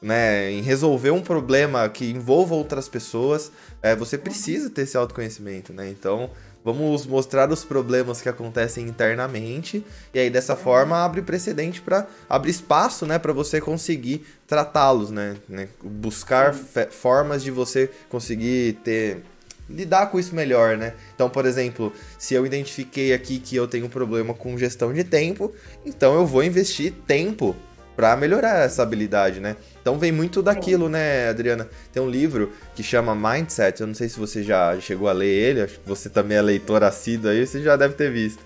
[0.00, 5.72] né, em resolver um problema que envolva outras pessoas, é, você precisa ter esse autoconhecimento,
[5.72, 5.88] né?
[5.88, 6.30] Então,
[6.64, 12.50] Vamos mostrar os problemas que acontecem internamente e aí dessa forma abre precedente para abre
[12.50, 15.68] espaço, né, para você conseguir tratá-los, né, né?
[15.82, 19.22] buscar formas de você conseguir ter
[19.68, 20.94] lidar com isso melhor, né?
[21.14, 25.04] Então, por exemplo, se eu identifiquei aqui que eu tenho um problema com gestão de
[25.04, 25.52] tempo,
[25.86, 27.56] então eu vou investir tempo
[27.96, 29.56] para melhorar essa habilidade, né?
[29.80, 31.68] Então vem muito daquilo, né, Adriana?
[31.92, 35.28] Tem um livro que chama Mindset, eu não sei se você já chegou a ler
[35.28, 38.42] ele, acho que você também é leitor assíduo aí, você já deve ter visto.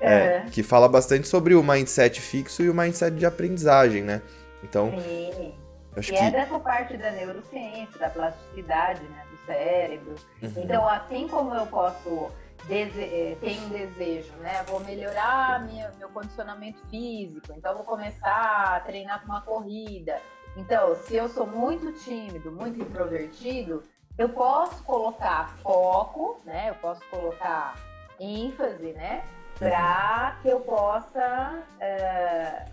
[0.00, 0.14] É.
[0.14, 0.44] é.
[0.50, 4.22] que fala bastante sobre o mindset fixo e o mindset de aprendizagem, né?
[4.64, 4.98] Então.
[4.98, 5.52] Sim.
[5.96, 6.22] Acho e que...
[6.22, 10.14] é dessa parte da neurociência, da plasticidade, né, do cérebro.
[10.42, 10.52] Uhum.
[10.56, 12.30] Então, assim como eu posso
[12.68, 14.62] eh, tem um desejo, né?
[14.64, 20.20] Vou melhorar minha, meu condicionamento físico, então vou começar a treinar para uma corrida.
[20.56, 23.82] Então, se eu sou muito tímido, muito introvertido,
[24.18, 26.70] eu posso colocar foco, né?
[26.70, 27.76] Eu posso colocar
[28.18, 29.24] ênfase, né?
[29.58, 32.66] Para que eu possa é,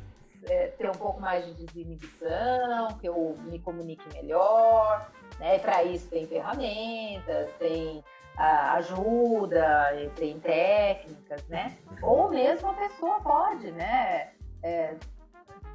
[0.44, 5.60] é, ter um pouco mais de desinibição, que eu me comunique melhor, né?
[5.60, 8.04] Para isso tem ferramentas, tem
[8.38, 11.76] ajuda, tem técnicas, né?
[12.02, 14.30] Ou mesmo a pessoa pode, né?
[14.62, 14.96] É,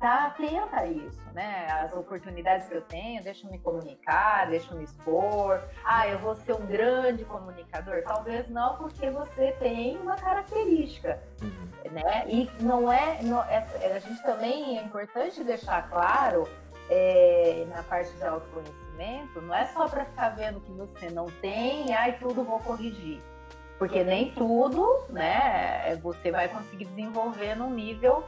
[0.03, 1.67] tá atenta a isso, né?
[1.71, 5.63] As oportunidades que eu tenho, deixa eu me comunicar, deixa eu me expor.
[5.85, 8.03] Ah, eu vou ser um grande comunicador?
[8.03, 11.93] Talvez não, porque você tem uma característica, uhum.
[11.93, 12.25] né?
[12.27, 16.49] E não é, não, é, a gente também é importante deixar claro
[16.91, 18.82] é, na parte de autoconhecimento
[19.41, 23.21] não é só para ficar vendo que você não tem e aí tudo vou corrigir.
[23.79, 28.25] Porque nem tudo, né, você vai conseguir desenvolver num nível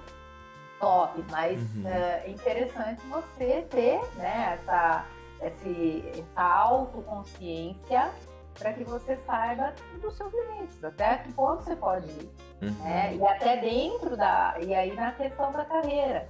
[0.80, 1.86] top, mas uhum.
[1.86, 5.06] é interessante você ter, né, essa,
[5.40, 8.10] esse, essa autoconsciência
[8.58, 12.30] para que você saiba dos seus limites, até que ponto você pode ir.
[12.62, 12.70] Uhum.
[12.84, 13.16] Né?
[13.16, 14.56] E até dentro da.
[14.60, 16.28] E aí na questão da carreira.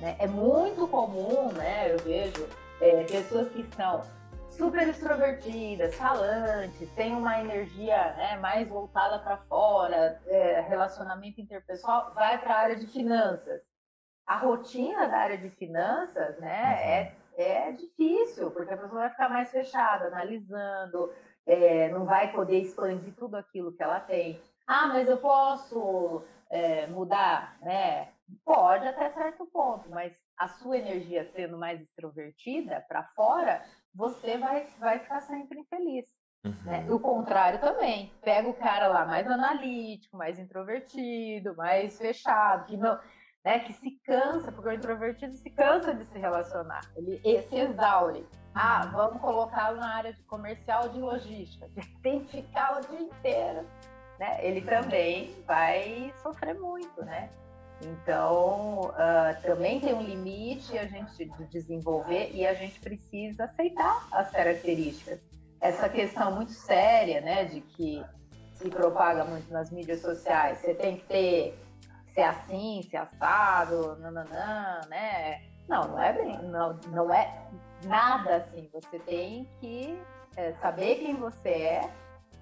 [0.00, 0.16] Né?
[0.18, 1.92] É muito comum, né?
[1.92, 2.46] Eu vejo
[2.80, 4.02] é, pessoas que são
[4.48, 12.38] super extrovertidas, falantes, têm uma energia né, mais voltada para fora, é, relacionamento interpessoal, vai
[12.38, 13.62] para a área de finanças.
[14.26, 19.28] A rotina da área de finanças né, é, é difícil, porque a pessoa vai ficar
[19.28, 21.12] mais fechada, analisando,
[21.46, 24.40] é, não vai poder expandir tudo aquilo que ela tem.
[24.66, 28.08] Ah, mas eu posso é, mudar, né?
[28.44, 33.62] Pode até certo ponto, mas a sua energia sendo mais extrovertida para fora,
[33.94, 36.06] você vai, vai ficar sempre infeliz.
[36.44, 36.50] Né?
[36.50, 36.64] Uhum.
[36.64, 36.86] Né?
[36.90, 38.12] O contrário também.
[38.22, 42.98] Pega o cara lá mais analítico, mais introvertido, mais fechado, que não,
[43.44, 48.26] né, que se cansa, porque o introvertido se cansa de se relacionar, ele se exaure.
[48.54, 48.92] Ah, uhum.
[48.92, 51.68] vamos colocá-lo na área de comercial de logística,
[52.02, 53.66] tem que ficar o dia inteiro.
[54.18, 54.44] Né?
[54.44, 57.30] Ele também vai sofrer muito, né?
[57.80, 64.08] Então, uh, também tem um limite a gente de desenvolver e a gente precisa aceitar
[64.10, 65.20] as características.
[65.60, 68.04] Essa questão muito séria, né, de que
[68.54, 71.58] se propaga muito nas mídias sociais, você tem que ter
[72.18, 75.40] ser assim, ser assado, nananã, né?
[75.68, 77.46] Não, não é bem, não, não é
[77.84, 78.68] nada assim.
[78.72, 79.96] Você tem que
[80.36, 81.90] é, saber quem você é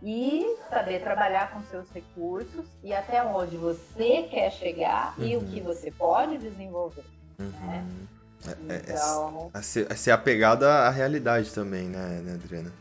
[0.02, 5.24] e saber trabalhar com seus recursos e até onde você quer chegar uhum.
[5.24, 5.66] e o que uhum.
[5.66, 7.04] você pode desenvolver.
[7.38, 7.66] Uhum.
[7.66, 7.86] Né?
[8.46, 9.50] É, é, é então...
[9.54, 12.72] É, ser, é ser apegada à realidade também, né, né, Adriana?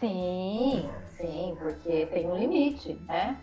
[0.00, 3.38] Sim, sim, porque tem um limite, né?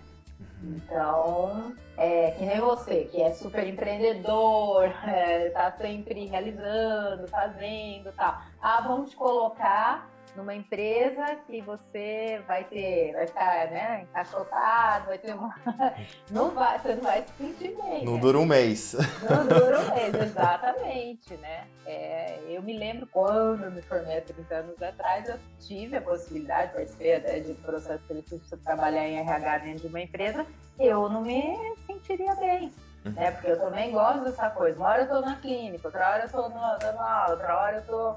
[0.61, 0.75] Uhum.
[0.75, 8.41] Então, é que nem você, que é super empreendedor, é, tá sempre realizando, fazendo tal.
[8.61, 15.17] Ah, vamos te colocar numa empresa que você vai ter, vai ficar, né, encaixotado, vai
[15.17, 15.53] ter uma.
[16.31, 18.05] Não vai, você não vai se sentir bem.
[18.05, 18.21] Não né?
[18.21, 18.95] dura um mês.
[19.29, 21.67] Não dura um mês, exatamente, né?
[21.85, 26.73] É, eu me lembro quando me formei há 30 anos atrás, eu tive a possibilidade,
[26.73, 30.45] participei até de processo seletivo para trabalhar em RH dentro de uma empresa,
[30.79, 32.71] eu não me sentiria bem.
[33.05, 33.11] Uhum.
[33.11, 33.31] Né?
[33.31, 34.79] Porque eu também gosto dessa coisa.
[34.79, 37.85] Uma hora eu tô na clínica, outra hora eu tô dando aula, outra hora eu
[37.85, 38.15] tô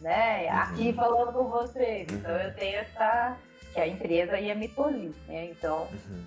[0.00, 0.48] né?
[0.48, 0.94] Aqui uhum.
[0.94, 2.06] falando com vocês.
[2.10, 3.36] Então eu tenho essa.
[3.72, 5.50] que a empresa ia me tolir, né?
[5.50, 5.88] Então.
[5.92, 6.22] Uhum.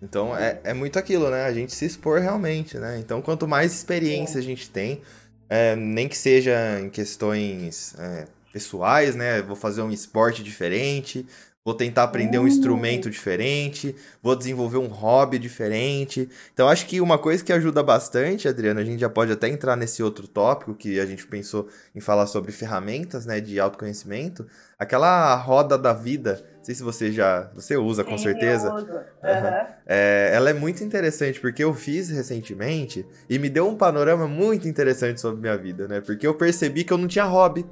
[0.00, 1.44] Então é, é muito aquilo, né?
[1.44, 2.98] A gente se expor realmente, né?
[2.98, 4.40] Então quanto mais experiência é.
[4.40, 5.02] a gente tem,
[5.48, 9.42] é, nem que seja em questões é, pessoais, né?
[9.42, 11.26] Vou fazer um esporte diferente,
[11.68, 16.26] vou tentar aprender um instrumento diferente, vou desenvolver um hobby diferente.
[16.54, 19.76] Então, acho que uma coisa que ajuda bastante, Adriana, a gente já pode até entrar
[19.76, 24.46] nesse outro tópico que a gente pensou em falar sobre ferramentas, né, de autoconhecimento,
[24.78, 26.42] aquela roda da vida.
[26.56, 28.72] Não sei se você já, você usa com Sim, certeza.
[28.72, 29.66] Uhum.
[29.86, 34.66] É, ela é muito interessante porque eu fiz recentemente e me deu um panorama muito
[34.66, 36.00] interessante sobre minha vida, né?
[36.00, 37.66] Porque eu percebi que eu não tinha hobby.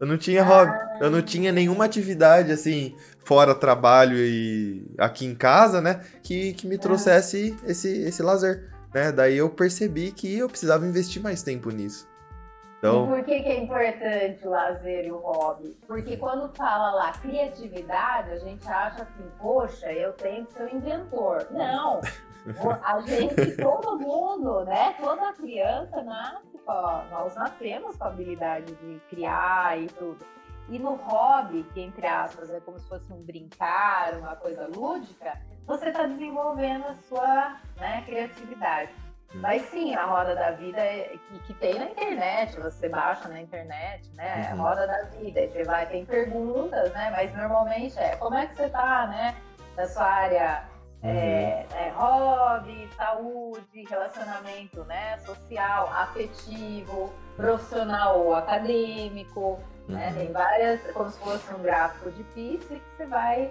[0.00, 0.72] Eu não tinha hobby.
[0.98, 6.00] Eu não tinha nenhuma atividade, assim, fora trabalho e aqui em casa, né?
[6.22, 8.70] Que, que me trouxesse esse, esse lazer.
[8.94, 9.12] Né?
[9.12, 12.08] Daí eu percebi que eu precisava investir mais tempo nisso.
[12.78, 13.04] Então...
[13.04, 15.76] E por que, que é importante o lazer e o hobby?
[15.86, 20.78] Porque quando fala lá criatividade, a gente acha assim, poxa, eu tenho que ser um
[20.78, 21.46] inventor.
[21.50, 22.00] Não!
[22.82, 24.94] A gente, todo mundo, né?
[25.00, 30.24] Toda criança nasce com, nós nascemos com a habilidade de criar e tudo.
[30.68, 35.38] E no hobby, que entre aspas é como se fosse um brincar, uma coisa lúdica,
[35.66, 38.92] você está desenvolvendo a sua né, criatividade.
[39.34, 39.40] Hum.
[39.40, 43.40] Mas sim, a roda da vida é, que, que, tem na internet, você baixa na
[43.40, 44.48] internet, né?
[44.48, 44.62] É uhum.
[44.62, 47.10] roda da vida, aí você vai, tem perguntas, né?
[47.10, 49.36] Mas normalmente é como é que você tá, né?
[49.76, 50.68] Na sua área
[51.02, 51.10] Uhum.
[51.10, 59.58] É, é, hobby, saúde, relacionamento né, social, afetivo, profissional ou acadêmico.
[59.88, 59.94] Uhum.
[59.94, 60.12] Né?
[60.12, 63.50] Tem várias, como se fosse um gráfico de pista que você vai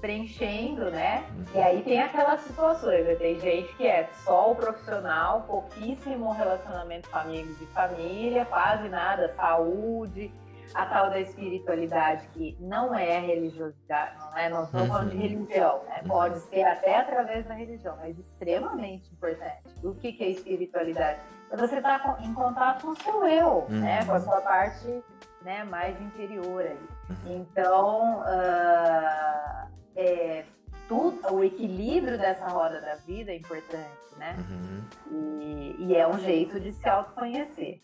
[0.00, 1.24] preenchendo, né?
[1.30, 1.44] Uhum.
[1.54, 3.14] E aí tem aquelas situações, né?
[3.14, 9.32] tem gente que é só o profissional, pouquíssimo relacionamento com amigos e família, quase nada,
[9.34, 10.30] saúde,
[10.72, 14.48] a tal da espiritualidade que não é religiosidade, não é?
[14.48, 15.22] Não estou falando de uhum.
[15.22, 16.02] religião, né?
[16.06, 19.62] Pode ser até através da religião, mas extremamente importante.
[19.82, 21.20] O que, que é espiritualidade?
[21.50, 24.04] É você estar tá em contato com o seu eu, né?
[24.04, 25.02] Com a sua parte
[25.44, 26.88] né, mais interior ali.
[27.10, 27.36] Uhum.
[27.36, 30.44] Então, uh, é,
[30.88, 34.36] tudo, o equilíbrio dessa roda da vida é importante, né?
[34.38, 35.40] Uhum.
[35.40, 37.80] E, e, é um jeito de se autoconhecer.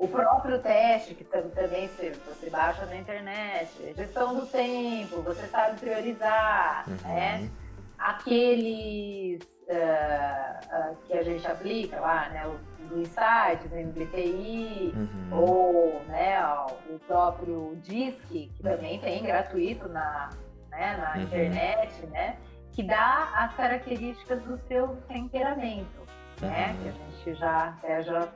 [0.00, 5.78] O próprio teste, que também você, você baixa na internet, gestão do tempo, você sabe
[5.78, 7.12] priorizar, uhum.
[7.12, 7.50] né?
[7.98, 12.50] Aqueles uh, uh, que a gente aplica lá, né?
[12.88, 15.38] dos sites, MBTI, uhum.
[15.38, 16.42] ou né,
[16.88, 20.30] o próprio Disc, que também tem gratuito na,
[20.70, 21.22] né, na uhum.
[21.24, 22.36] internet, né?
[22.72, 26.00] Que dá as características do seu temperamento,
[26.40, 26.70] né?
[26.72, 26.82] Uhum.
[26.82, 28.28] Que a gente já, até já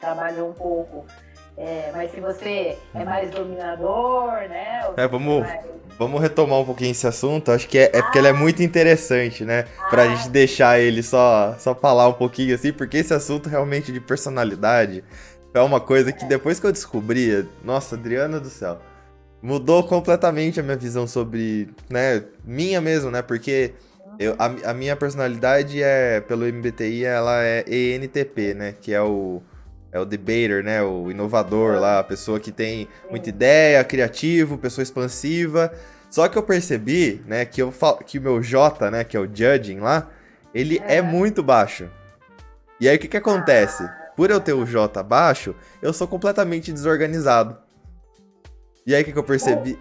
[0.00, 1.06] trabalhou um pouco.
[1.56, 4.82] É, mas se você é mais dominador, né?
[4.96, 5.64] É, vamos, mais...
[5.98, 7.50] vamos retomar um pouquinho esse assunto.
[7.50, 8.34] Acho que é, é porque ele é ah.
[8.34, 9.64] muito interessante, né?
[9.88, 10.08] Pra ah.
[10.14, 15.02] gente deixar ele só, só falar um pouquinho assim, porque esse assunto realmente de personalidade
[15.54, 18.78] é uma coisa que depois que eu descobri, nossa, Adriana do céu,
[19.40, 23.22] mudou completamente a minha visão sobre, né, minha mesmo, né?
[23.22, 23.72] Porque
[24.18, 28.74] eu, a, a minha personalidade é, pelo MBTI, ela é ENTP, né?
[28.78, 29.40] Que é o
[29.96, 30.82] é o debater, né?
[30.82, 35.72] O inovador lá, a pessoa que tem muita ideia, criativo, pessoa expansiva.
[36.10, 39.20] Só que eu percebi, né, que, eu falo, que o meu J, né, que é
[39.20, 40.08] o judging lá,
[40.54, 41.90] ele é, é muito baixo.
[42.80, 43.88] E aí o que que acontece?
[44.16, 47.58] Por eu ter o J baixo, eu sou completamente desorganizado.
[48.86, 49.78] E aí o que que eu percebi?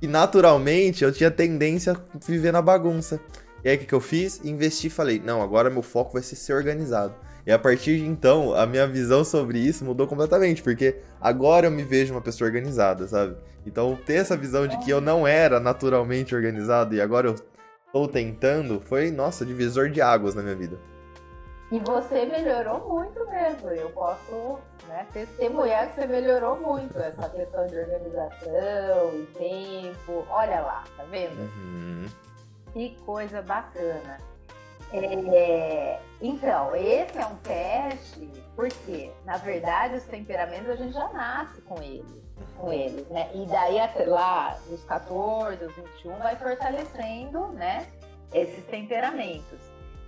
[0.00, 3.20] Que naturalmente eu tinha tendência a viver na bagunça.
[3.64, 4.44] E aí o que que eu fiz?
[4.44, 7.14] Investi e falei, não, agora meu foco vai ser ser organizado.
[7.46, 11.70] E a partir de então, a minha visão sobre isso mudou completamente, porque agora eu
[11.70, 13.36] me vejo uma pessoa organizada, sabe?
[13.66, 17.34] Então, ter essa visão de que eu não era naturalmente organizado e agora eu
[17.86, 20.78] estou tentando, foi, nossa, divisor de águas na minha vida.
[21.70, 23.70] E você melhorou muito mesmo.
[23.70, 30.26] Eu posso né, testemunhar que você melhorou muito essa questão de organização e tempo.
[30.30, 31.40] Olha lá, tá vendo?
[31.40, 32.06] Uhum.
[32.74, 34.18] Que coisa bacana.
[34.92, 41.62] É, então, esse é um teste, porque, na verdade, os temperamentos a gente já nasce
[41.62, 42.22] com eles,
[42.56, 43.30] com eles, né?
[43.32, 47.86] E daí até lá, dos 14, os 21, vai fortalecendo, né?
[48.32, 49.58] Esses temperamentos.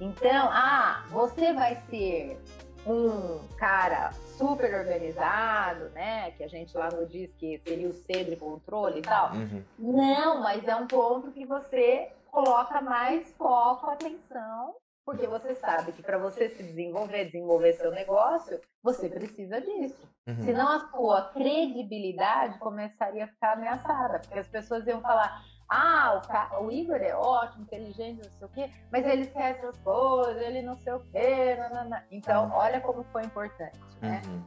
[0.01, 2.39] Então, ah, você vai ser
[2.87, 6.33] um cara super organizado, né?
[6.33, 9.33] Que a gente lá no diz que seria o C de controle e tal.
[9.33, 9.63] Uhum.
[9.79, 14.75] Não, mas é um ponto que você coloca mais foco, atenção,
[15.07, 20.07] porque você sabe que para você se desenvolver, desenvolver seu negócio, você precisa disso.
[20.29, 20.45] Uhum.
[20.45, 26.21] Senão a sua credibilidade começaria a ficar ameaçada, porque as pessoas iam falar: ah,
[26.61, 30.43] o, o Igor é ótimo, inteligente, não sei o quê, mas ele esquece as coisas,
[30.43, 31.57] ele não sei o quê.
[31.57, 32.05] Nanana.
[32.11, 34.21] Então, olha como foi importante, né?
[34.27, 34.43] Uhum.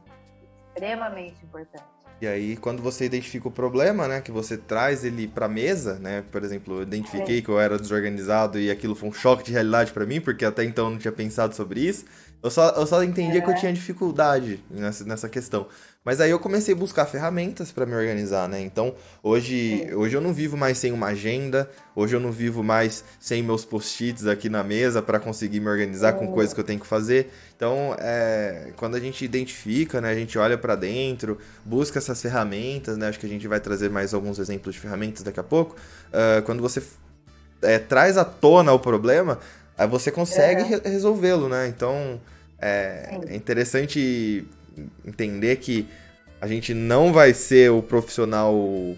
[0.68, 1.99] Extremamente importante.
[2.20, 6.22] E aí, quando você identifica o problema, né, que você traz ele para mesa, né,
[6.30, 7.40] por exemplo, eu identifiquei é.
[7.40, 10.62] que eu era desorganizado e aquilo foi um choque de realidade para mim, porque até
[10.62, 12.04] então eu não tinha pensado sobre isso.
[12.42, 13.40] Eu só, eu só entendia é.
[13.40, 13.56] que eu é.
[13.56, 15.66] tinha dificuldade nessa, nessa questão.
[16.02, 18.58] Mas aí eu comecei a buscar ferramentas para me organizar, né?
[18.58, 23.04] Então, hoje, hoje eu não vivo mais sem uma agenda, hoje eu não vivo mais
[23.20, 26.80] sem meus post-its aqui na mesa para conseguir me organizar com coisas que eu tenho
[26.80, 27.30] que fazer.
[27.54, 32.96] Então, é, quando a gente identifica, né, a gente olha para dentro, busca essas ferramentas,
[32.96, 33.08] né?
[33.08, 35.76] Acho que a gente vai trazer mais alguns exemplos de ferramentas daqui a pouco.
[36.08, 36.82] Uh, quando você
[37.60, 39.38] é, traz à tona o problema,
[39.76, 40.64] aí você consegue é.
[40.64, 41.68] re resolvê-lo, né?
[41.68, 42.18] Então,
[42.58, 44.48] é, é interessante
[45.04, 45.88] entender que
[46.40, 48.54] a gente não vai ser o profissional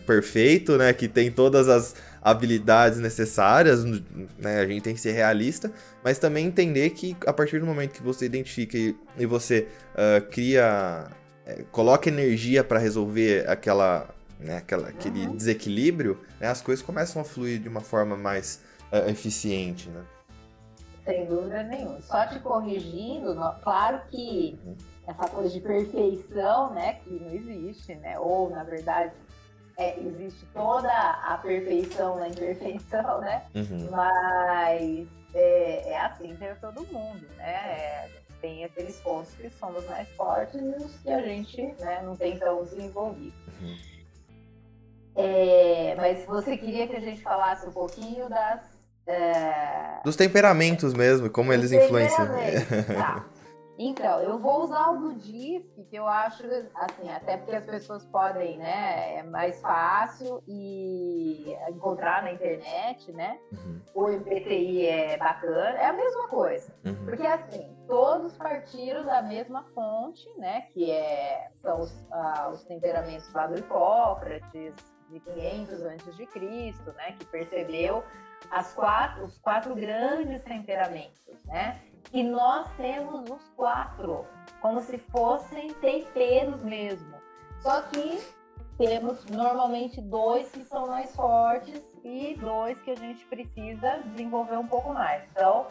[0.07, 0.93] perfeito, né?
[0.93, 4.61] Que tem todas as habilidades necessárias, né?
[4.61, 5.73] A gente tem que ser realista,
[6.05, 10.25] mas também entender que a partir do momento que você identifica e, e você uh,
[10.31, 11.09] cria,
[11.45, 14.09] é, coloca energia para resolver aquela,
[14.39, 15.37] né, aquela, aquele uhum.
[15.37, 18.63] desequilíbrio, né, as coisas começam a fluir de uma forma mais
[18.93, 20.03] uh, eficiente, né?
[21.05, 22.01] Sem dúvida nenhuma.
[22.03, 28.19] Só te corrigindo, claro que uhum essa coisa de perfeição, né, que não existe, né?
[28.19, 29.13] Ou na verdade
[29.77, 33.43] é, existe toda a perfeição na imperfeição, né?
[33.55, 33.89] Uhum.
[33.91, 37.53] Mas é, é, assim para todo mundo, né?
[37.53, 38.09] É,
[38.41, 42.39] tem aqueles pontos que somos mais fortes e os que a gente né, não tem
[42.39, 43.35] tão desenvolvido.
[43.61, 43.77] Uhum.
[45.15, 48.61] É, mas você queria que a gente falasse um pouquinho das.
[49.07, 50.01] É...
[50.05, 52.29] Dos temperamentos mesmo, como eles influenciam.
[52.97, 53.27] Tá.
[53.79, 56.43] Então, eu vou usar o do DISC, que eu acho,
[56.75, 63.39] assim, até porque as pessoas podem, né, é mais fácil e encontrar na internet, né?
[63.51, 63.81] Uhum.
[63.95, 66.73] O MPTI é bacana, é a mesma coisa.
[66.85, 67.05] Uhum.
[67.05, 73.33] Porque, assim, todos partiram da mesma fonte, né, que é, são os, ah, os temperamentos
[73.33, 74.75] lá do Hipócrates,
[75.11, 78.03] de 500 antes de Cristo, né, que percebeu
[78.51, 81.81] as quatro, os quatro grandes temperamentos, né?
[82.13, 84.27] E nós temos os quatro,
[84.61, 87.15] como se fossem temperos mesmo.
[87.61, 88.21] Só que
[88.77, 94.67] temos normalmente dois que são mais fortes e dois que a gente precisa desenvolver um
[94.67, 95.23] pouco mais.
[95.31, 95.69] Então,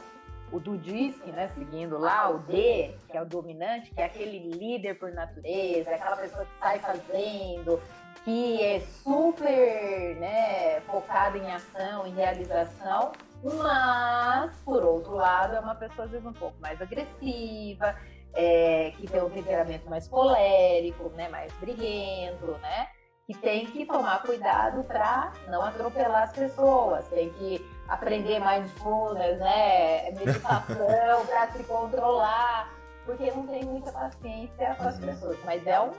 [0.51, 4.39] o do DISC, né, seguindo lá, o D, que é o dominante, que é aquele
[4.49, 7.81] líder por natureza, aquela pessoa que sai fazendo,
[8.23, 13.11] que é super né, focada em ação, em realização,
[13.43, 17.95] mas, por outro lado, é uma pessoa às vezes um pouco mais agressiva,
[18.33, 22.87] é, que tem um temperamento mais colérico, né, mais briguento, né?
[23.25, 30.11] Que tem que tomar cuidado para não atropelar as pessoas, tem que aprender mindfulness, né,
[30.11, 32.69] meditação para se controlar,
[33.11, 35.05] porque não tem muita paciência com as uhum.
[35.05, 35.37] pessoas.
[35.43, 35.91] Mas é um,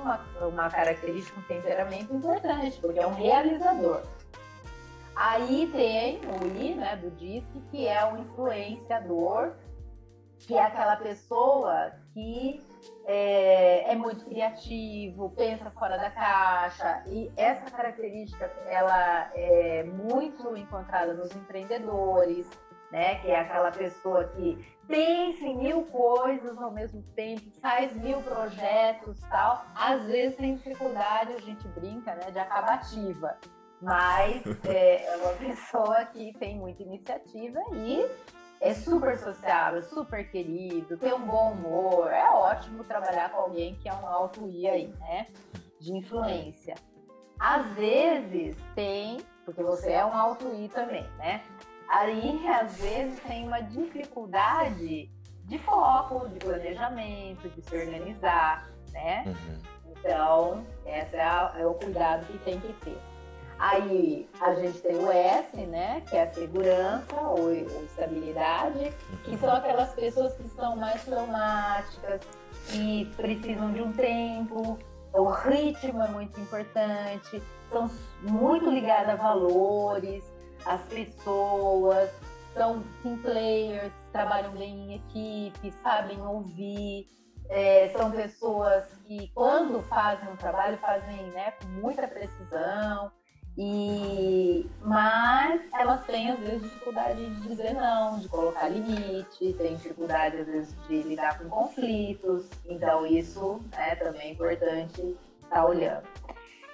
[0.00, 4.02] uma, uma característica, um temperamento importante, porque é um realizador.
[5.14, 9.52] Aí tem o I, né, do DISC, que é um influenciador,
[10.38, 12.62] que é aquela pessoa que
[13.06, 21.14] é, é, muito criativo, pensa fora da caixa e essa característica ela é muito encontrada
[21.14, 22.46] nos empreendedores,
[22.92, 23.16] né?
[23.16, 29.20] Que é aquela pessoa que pensa em mil coisas ao mesmo tempo, faz mil projetos,
[29.30, 29.64] tal.
[29.74, 32.30] Às vezes tem dificuldade, a gente brinca, né?
[32.30, 33.36] De acabativa.
[33.80, 38.06] Mas é, é uma pessoa que tem muita iniciativa e
[38.60, 42.10] é super sociável, super querido, tem um bom humor.
[42.10, 45.26] É ótimo trabalhar com alguém que é um alto I aí, né?
[45.80, 46.74] De influência.
[47.38, 51.42] Às vezes tem, porque você é um alto I também, né?
[51.88, 55.10] Aí, às vezes, tem uma dificuldade
[55.44, 59.24] de foco, de planejamento, de se organizar, né?
[59.26, 59.92] Uhum.
[59.92, 62.98] Então, esse é, é o cuidado que tem que ter.
[63.58, 66.02] Aí a gente tem o S, né?
[66.08, 68.92] Que é a segurança ou, ou estabilidade,
[69.24, 72.20] que são aquelas pessoas que são mais traumáticas,
[72.68, 74.78] que precisam de um tempo,
[75.12, 77.90] o ritmo é muito importante, são
[78.22, 80.24] muito ligadas a valores,
[80.66, 82.10] as pessoas,
[82.54, 87.08] são team players, trabalham bem em equipe, sabem ouvir,
[87.48, 93.12] é, são pessoas que quando fazem um trabalho fazem né, com muita precisão.
[93.58, 100.36] E, mas elas têm às vezes dificuldade de dizer não, de colocar limite, têm dificuldade
[100.36, 105.00] às vezes de lidar com conflitos, então isso é também importante
[105.42, 106.06] estar tá olhando.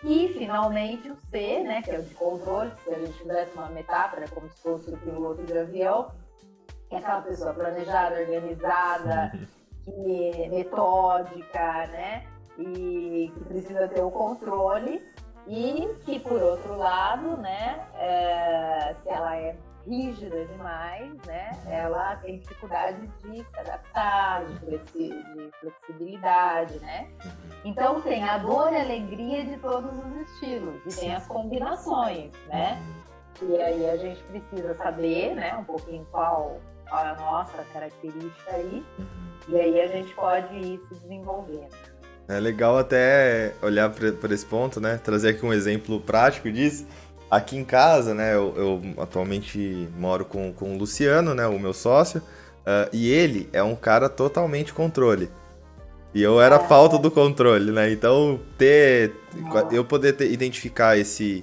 [0.05, 3.69] E finalmente o C, né, que é o de controle, se a gente tivesse uma
[3.69, 6.11] metáfora como se fosse o piloto de avião,
[6.89, 9.33] que é aquela pessoa planejada, organizada,
[9.85, 12.27] que metódica, né,
[12.59, 15.03] e que precisa ter o controle
[15.47, 19.57] e que, por outro lado, né, é, se ela é
[19.87, 27.09] rígida demais, né, ela tem dificuldade de se adaptar, de, flexi de flexibilidade, né.
[27.65, 32.33] Então tem a dor e a alegria de todos os estilos e tem as combinações,
[32.49, 32.81] né.
[33.41, 38.85] E aí a gente precisa saber, né, um pouquinho qual, qual a nossa característica aí,
[39.49, 41.93] e aí a gente pode ir se desenvolvendo.
[42.29, 44.97] É legal até olhar para esse ponto, né?
[44.97, 46.87] Trazer aqui um exemplo prático disso.
[47.33, 48.35] Aqui em casa, né?
[48.35, 51.47] Eu, eu atualmente moro com, com o Luciano, né?
[51.47, 52.21] O meu sócio.
[52.21, 55.31] Uh, e ele é um cara totalmente controle.
[56.15, 57.91] E eu era falta do controle, né?
[57.91, 59.15] Então, ter.
[59.71, 61.43] Eu poder ter, identificar esse,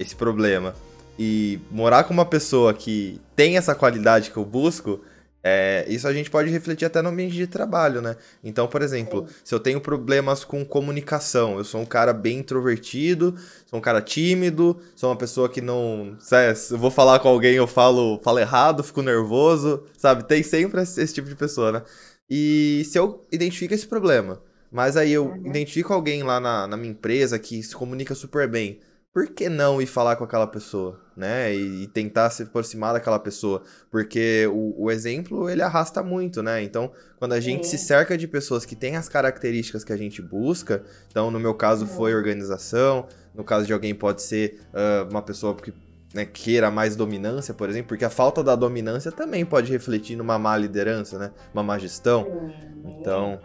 [0.00, 0.74] esse problema
[1.16, 5.00] e morar com uma pessoa que tem essa qualidade que eu busco
[5.42, 8.16] é, isso a gente pode refletir até no ambiente de trabalho, né?
[8.44, 9.34] Então, por exemplo, Sim.
[9.44, 13.34] se eu tenho problemas com comunicação, eu sou um cara bem introvertido,
[13.66, 16.16] sou um cara tímido, sou uma pessoa que não.
[16.20, 20.24] Sabe, se eu vou falar com alguém, eu falo, falo errado, fico nervoso, sabe?
[20.24, 21.82] Tem sempre esse, esse tipo de pessoa, né?
[22.28, 25.46] E se eu identifico esse problema, mas aí eu uhum.
[25.46, 28.78] identifico alguém lá na, na minha empresa que se comunica super bem,
[29.12, 31.54] por que não ir falar com aquela pessoa, né?
[31.54, 36.62] E, e tentar se aproximar daquela pessoa, porque o, o, exemplo ele arrasta muito, né?
[36.62, 40.22] Então, quando a gente se cerca de pessoas que têm as características que a gente
[40.22, 45.22] busca, então no meu caso foi organização, no caso de alguém pode ser uh, uma
[45.22, 45.74] pessoa que
[46.14, 50.38] né, queira mais dominância, por exemplo, porque a falta da dominância também pode refletir numa
[50.38, 51.32] má liderança, né?
[51.52, 52.52] Uma má gestão.
[52.84, 53.40] Então,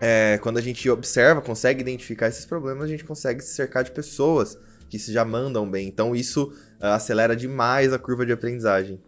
[0.00, 3.90] é, quando a gente observa, consegue identificar esses problemas, a gente consegue se cercar de
[3.90, 4.58] pessoas
[4.90, 5.86] que já mandam bem.
[5.86, 9.00] Então isso uh, acelera demais a curva de aprendizagem.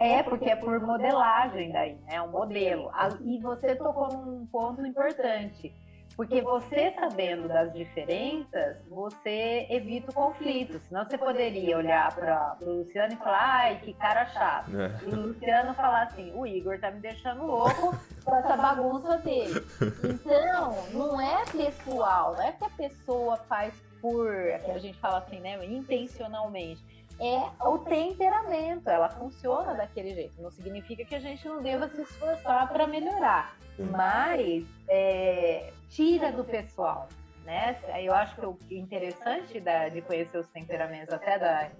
[0.00, 2.22] É, porque é por modelagem daí, é né?
[2.22, 2.90] um modelo.
[3.22, 5.74] E você tocou num ponto importante,
[6.16, 10.80] porque você sabendo das diferenças, você evita o conflito.
[10.88, 14.70] Senão você poderia olhar para o Luciano e falar, ai, que cara chato.
[14.74, 15.00] É.
[15.06, 17.94] E o Luciano falar assim, o Igor tá me deixando louco
[18.24, 19.64] com essa bagunça dele.
[20.30, 24.32] Então, não é pessoal, não é que a pessoa faz por,
[24.64, 26.82] que a gente fala assim, né, intencionalmente.
[27.20, 30.40] é o temperamento, ela funciona daquele jeito.
[30.40, 36.44] Não significa que a gente não deva se esforçar para melhorar, mas é, tira do
[36.44, 37.08] pessoal.
[37.44, 37.74] Né?
[38.04, 41.70] Eu acho que o interessante da, de conhecer os temperamentos até da,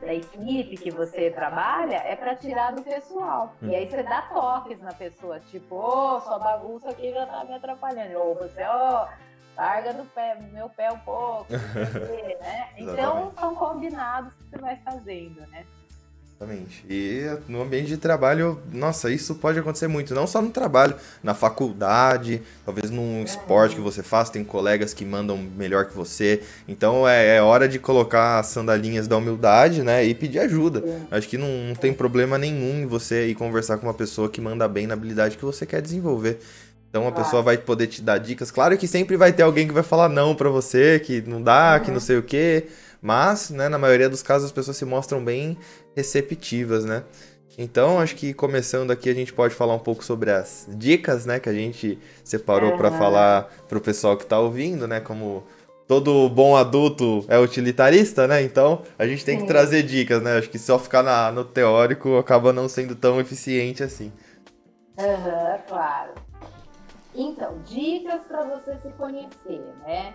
[0.00, 3.54] da equipe que você trabalha é para tirar do pessoal.
[3.62, 7.44] E aí você dá toques na pessoa, tipo, ô, oh, sua bagunça aqui já tá
[7.44, 8.18] me atrapalhando.
[8.18, 9.29] Ou você, ó, oh,
[9.60, 12.68] larga do pé, meu pé um pouco, né?
[12.78, 15.64] Então são combinados que você vai fazendo, né?
[16.40, 16.86] Exatamente.
[16.88, 20.14] E no ambiente de trabalho, nossa, isso pode acontecer muito.
[20.14, 25.04] Não só no trabalho, na faculdade, talvez num esporte que você faz, tem colegas que
[25.04, 26.42] mandam melhor que você.
[26.66, 30.02] Então é, é hora de colocar as sandalinhas da humildade, né?
[30.02, 30.82] E pedir ajuda.
[31.10, 34.40] Acho que não, não tem problema nenhum em você ir conversar com uma pessoa que
[34.40, 36.40] manda bem na habilidade que você quer desenvolver.
[36.90, 38.50] Então a pessoa vai poder te dar dicas.
[38.50, 41.76] Claro que sempre vai ter alguém que vai falar não para você, que não dá,
[41.78, 41.84] uhum.
[41.84, 42.66] que não sei o quê.
[43.00, 45.56] Mas, né, na maioria dos casos as pessoas se mostram bem
[45.96, 47.04] receptivas, né?
[47.56, 51.38] Então, acho que começando aqui a gente pode falar um pouco sobre as dicas, né,
[51.38, 52.78] que a gente separou uhum.
[52.78, 55.44] para falar pro pessoal que tá ouvindo, né, como
[55.86, 58.42] todo bom adulto é utilitarista, né?
[58.42, 60.38] Então, a gente tem que trazer dicas, né?
[60.38, 64.12] Acho que só ficar na, no teórico acaba não sendo tão eficiente assim.
[64.96, 66.29] Aham, uhum, claro.
[67.20, 70.14] Então, dicas para você se conhecer, né?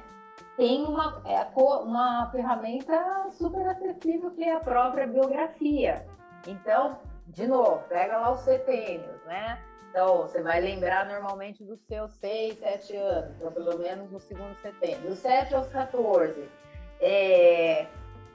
[0.58, 6.03] Tem uma, é, uma ferramenta super acessível que é a própria biografia.
[6.47, 6.97] Então,
[7.28, 9.62] de novo, pega lá os setênios, né?
[9.91, 14.56] Então, você vai lembrar normalmente dos seus 6, 7 anos, então pelo menos no segundo
[14.56, 15.01] setênio.
[15.01, 16.49] Dos 7 aos 14.
[16.99, 17.86] É,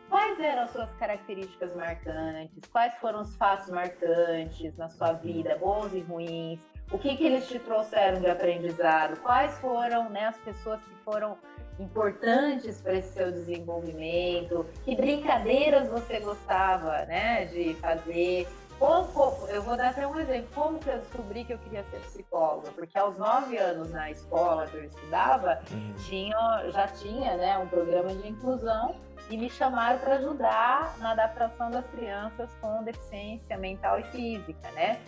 [0.09, 2.62] quais eram as suas características marcantes?
[2.71, 6.70] Quais foram os fatos marcantes na sua vida, bons e ruins?
[6.91, 11.36] O que, que eles te trouxeram de aprendizado, quais foram né, as pessoas que foram
[11.78, 18.47] importantes para esse seu desenvolvimento, que brincadeiras você gostava né, de fazer.
[18.78, 19.07] Como,
[19.49, 22.70] eu vou dar até um exemplo, como que eu descobri que eu queria ser psicóloga,
[22.70, 25.95] porque aos nove anos na escola que eu estudava, uhum.
[25.99, 28.97] tinha, já tinha né, um programa de inclusão
[29.28, 34.99] e me chamaram para ajudar na adaptação das crianças com deficiência mental e física, né?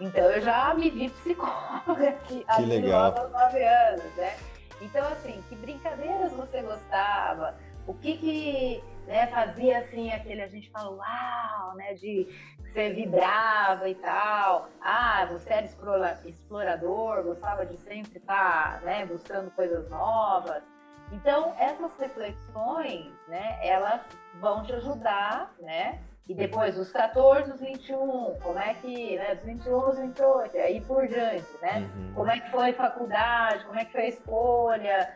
[0.00, 3.16] Então eu já me vi psicóloga aqui, que legal.
[3.16, 4.36] aos nove anos, né?
[4.80, 7.54] Então, assim, que brincadeiras você gostava?
[7.86, 12.26] O que que né, fazia, assim, aquele, a gente fala, uau, né, de
[12.64, 14.68] você vibrava e tal.
[14.80, 15.66] Ah, você era
[16.24, 20.62] explorador, gostava de sempre estar, né, buscando coisas novas.
[21.12, 24.00] Então, essas reflexões, né, elas
[24.40, 26.00] vão te ajudar, né,
[26.30, 30.80] e depois os 14, os 21, como é que, né, dos 21 aos 28, aí
[30.82, 31.90] por diante, né?
[31.96, 32.12] Uhum.
[32.14, 35.12] Como é que foi a faculdade, como é que foi a escolha,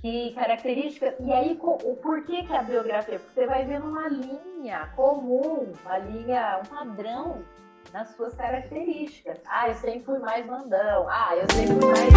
[0.00, 3.20] que característica, e aí o porquê que a biografia?
[3.20, 7.44] Porque você vai vendo uma linha comum, uma linha, um padrão
[7.92, 9.38] nas suas características.
[9.46, 11.06] Ah, eu sempre fui mais mandão.
[11.08, 12.10] Ah, eu sempre fui mais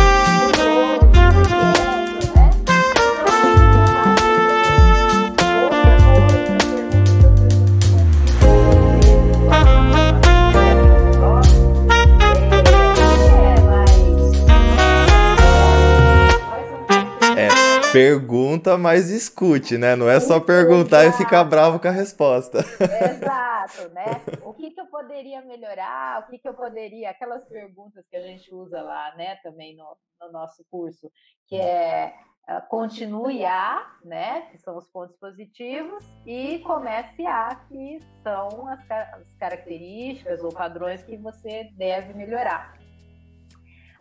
[17.92, 19.96] Pergunta, mas escute, né?
[19.96, 21.22] Não é só perguntar Exato.
[21.22, 22.60] e ficar bravo com a resposta.
[22.60, 24.22] Exato, né?
[24.46, 26.22] O que, que eu poderia melhorar?
[26.22, 27.10] O que, que eu poderia.
[27.10, 31.10] Aquelas perguntas que a gente usa lá, né, também no, no nosso curso,
[31.48, 32.14] que é
[32.48, 38.92] uh, continue A, né, que são os pontos positivos, e comece A, que são as,
[38.92, 42.78] as características ou padrões que você deve melhorar.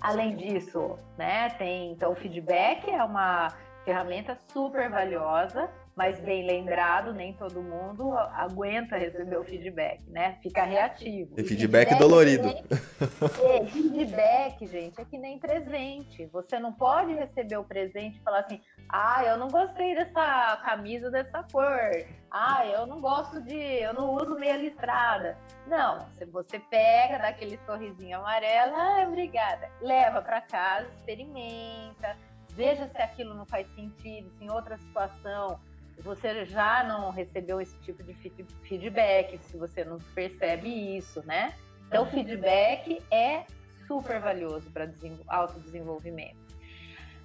[0.01, 3.49] Além disso, né, tem então o feedback é uma
[3.89, 10.39] ferramenta super valiosa, mas bem lembrado, nem todo mundo aguenta receber o feedback, né?
[10.43, 11.32] Fica reativo.
[11.39, 12.49] E feedback, feedback dolorido.
[12.49, 16.26] É, feedback, gente, é que nem presente.
[16.26, 18.61] Você não pode receber o presente e falar assim:
[18.91, 22.05] ah, eu não gostei dessa camisa dessa cor.
[22.30, 23.57] Ah, eu não gosto de.
[23.57, 25.39] Eu não uso meia listrada.
[25.66, 29.70] Não, se você pega, dá aquele sorrisinho amarelo, ah, obrigada.
[29.80, 32.16] Leva para casa, experimenta
[32.59, 35.61] veja se aquilo não faz sentido, se em outra situação
[36.02, 38.14] você já não recebeu esse tipo de
[38.62, 41.54] feedback, se você não percebe isso, né?
[41.86, 43.44] Então, feedback é
[43.86, 44.90] super valioso para
[45.28, 46.36] autodesenvolvimento.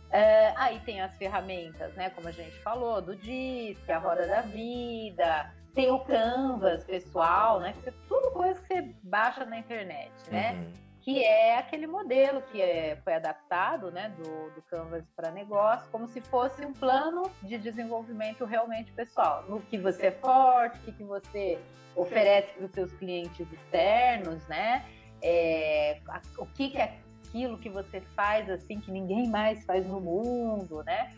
[0.10, 2.12] Uh, aí tem as ferramentas, né?
[2.12, 7.74] Como a gente falou, do DISC, a Roda da Vida, tem o Canvas pessoal, né?
[7.82, 10.54] Que é tudo coisa que você baixa na internet, né?
[10.54, 15.86] Uhum que é aquele modelo que é, foi adaptado né, do, do Canvas para negócio,
[15.92, 19.44] como se fosse um plano de desenvolvimento realmente pessoal.
[19.50, 21.60] No que você é forte, o que, que você
[21.94, 24.86] oferece para os seus clientes externos, né?
[25.22, 26.00] É,
[26.38, 26.98] o que, que é
[27.28, 31.14] aquilo que você faz assim que ninguém mais faz no mundo, né?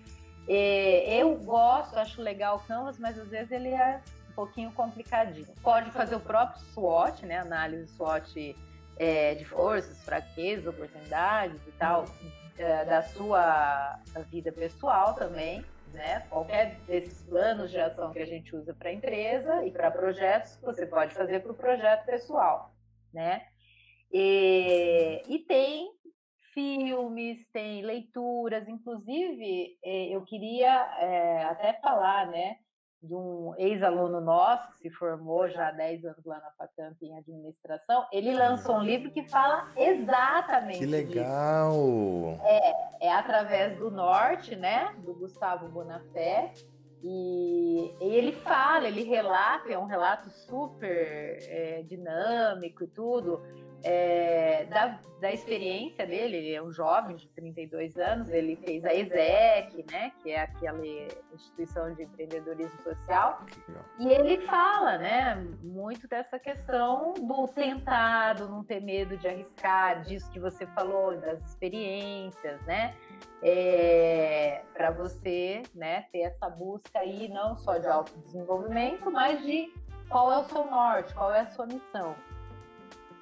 [0.48, 5.48] É, eu gosto, acho legal o Canvas, mas às vezes ele é um pouquinho complicadinho.
[5.62, 7.38] Pode fazer o próprio SWOT, né?
[7.38, 8.56] Análise SWOT
[8.98, 12.06] é, de forças, fraquezas, oportunidades e tal,
[12.58, 15.64] é, da sua vida pessoal também.
[15.94, 16.26] Né?
[16.30, 20.58] Qualquer desses planos de ação que a gente usa para a empresa e para projetos,
[20.62, 22.76] você pode fazer para o projeto pessoal,
[23.14, 23.46] né?
[24.12, 25.90] E, e tem
[26.54, 32.56] filmes, tem leituras, inclusive eh, eu queria é, até falar, né,
[33.06, 37.18] de um ex-aluno nosso que se formou já há 10 anos lá na Facamp em
[37.18, 41.72] administração, ele lançou um livro que fala exatamente Que legal!
[41.72, 42.42] Disso.
[42.44, 46.52] É, é através do Norte, né, do Gustavo Bonafé,
[47.08, 53.44] e, ele fala, ele relata, é um relato super é, dinâmico e tudo,
[53.88, 58.92] é, da, da experiência dele, ele é um jovem de 32 anos, ele fez a
[58.92, 60.82] ESEC, né, que é aquela
[61.32, 63.46] instituição de empreendedorismo social,
[64.00, 70.02] e ele fala, né, muito dessa questão do tentar, do não ter medo de arriscar,
[70.02, 72.96] disso que você falou, das experiências, né,
[73.44, 79.72] é, para você, né, ter essa busca aí não só de autodesenvolvimento, mas de
[80.10, 82.16] qual é o seu norte, qual é a sua missão.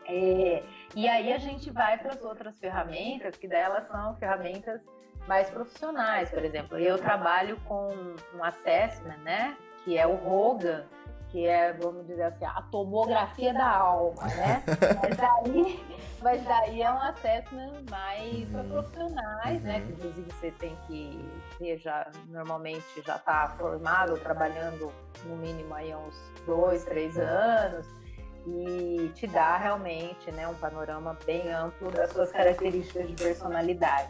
[0.06, 0.64] É,
[0.96, 4.82] e aí a gente vai para as outras ferramentas, que delas são ferramentas
[5.28, 6.30] mais profissionais.
[6.30, 7.90] Por exemplo, eu trabalho com
[8.36, 9.58] um assessment, né?
[9.84, 10.86] Que é o Rogan,
[11.30, 14.64] que é, vamos dizer assim, a tomografia da alma, né?
[15.02, 15.86] mas, daí,
[16.22, 18.70] mas daí é um assessment mais para uhum.
[18.70, 19.80] profissionais, né?
[19.80, 19.92] Que uhum.
[19.94, 24.92] inclusive você tem que ter já, normalmente já está formado, trabalhando
[25.26, 28.03] no mínimo aí uns dois, três anos
[28.46, 34.10] e te dá realmente né, um panorama bem amplo das suas características de personalidade.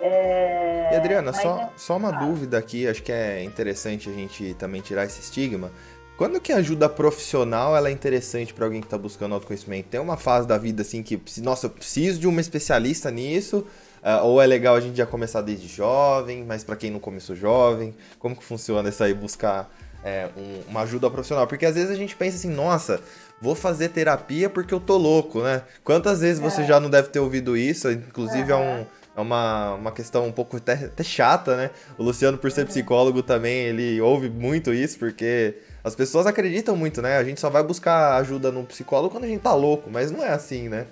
[0.00, 0.90] É...
[0.92, 1.70] E Adriana, só, é...
[1.76, 2.24] só uma ah.
[2.24, 5.70] dúvida aqui, acho que é interessante a gente também tirar esse estigma.
[6.16, 9.88] Quando que a ajuda profissional ela é interessante para alguém que está buscando autoconhecimento?
[9.88, 13.66] Tem uma fase da vida assim que, nossa, eu preciso de uma especialista nisso,
[14.02, 17.34] uh, ou é legal a gente já começar desde jovem, mas para quem não começou
[17.34, 19.72] jovem, como que funciona isso aí, buscar
[20.04, 21.46] é, um, uma ajuda profissional?
[21.46, 23.00] Porque às vezes a gente pensa assim, nossa,
[23.40, 25.62] vou fazer terapia porque eu tô louco, né?
[25.82, 26.48] Quantas vezes é.
[26.48, 27.90] você já não deve ter ouvido isso?
[27.90, 28.58] Inclusive uhum.
[28.58, 28.86] é, um,
[29.16, 31.70] é uma, uma questão um pouco até, até chata, né?
[31.98, 32.66] O Luciano, por ser uhum.
[32.68, 37.16] psicólogo também, ele ouve muito isso, porque as pessoas acreditam muito, né?
[37.16, 40.24] A gente só vai buscar ajuda no psicólogo quando a gente tá louco, mas não
[40.24, 40.86] é assim, né?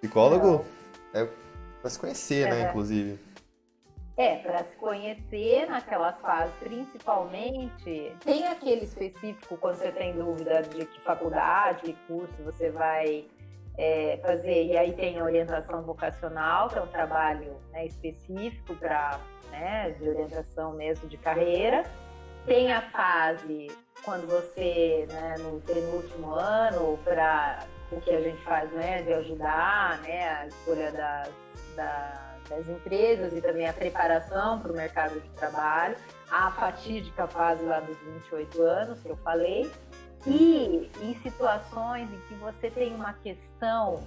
[0.00, 0.64] Psicólogo
[1.12, 1.26] é
[1.80, 2.62] pra se conhecer, né, é.
[2.62, 2.68] né?
[2.70, 3.18] Inclusive.
[4.20, 8.14] É, para se conhecer naquelas fases, principalmente.
[8.22, 13.24] Tem aquele específico quando você tem dúvida de que faculdade, que curso você vai
[13.78, 19.18] é, fazer, e aí tem a orientação vocacional, que é um trabalho né, específico para
[19.50, 21.82] né, de orientação mesmo de carreira.
[22.44, 23.68] Tem a fase
[24.04, 27.60] quando você, né, no penúltimo ano, para
[27.90, 31.30] o que a gente faz, né, de ajudar, né, a escolha das,
[31.74, 35.96] das das empresas e também a preparação para o mercado de trabalho,
[36.30, 39.70] a fatídica fase lá dos 28 anos que eu falei,
[40.26, 44.04] e em situações em que você tem uma questão,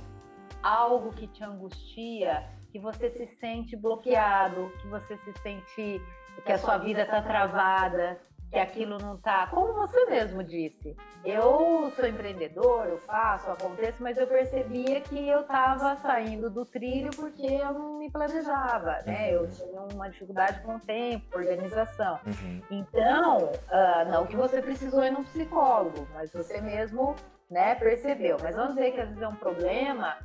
[0.61, 6.01] algo que te angustia, que você se sente bloqueado, que você se sente
[6.45, 8.19] que a sua vida está travada,
[8.53, 9.47] que aquilo não está.
[9.47, 10.95] Como você mesmo disse,
[11.25, 17.09] eu sou empreendedor, eu faço, aconteço, mas eu percebia que eu estava saindo do trilho
[17.15, 19.33] porque eu não me planejava, né?
[19.33, 22.19] Eu tinha uma dificuldade com o tempo, organização.
[22.27, 22.61] Uhum.
[22.69, 27.15] Então, uh, não que você precisou ir num psicólogo, mas você mesmo
[27.49, 28.37] né, percebeu.
[28.39, 30.15] Mas vamos dizer que às vezes é um problema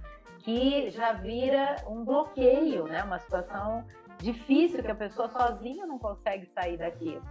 [0.41, 3.03] que já vira um bloqueio, né?
[3.03, 3.87] Uma situação
[4.18, 7.22] difícil que a pessoa sozinha não consegue sair daquilo.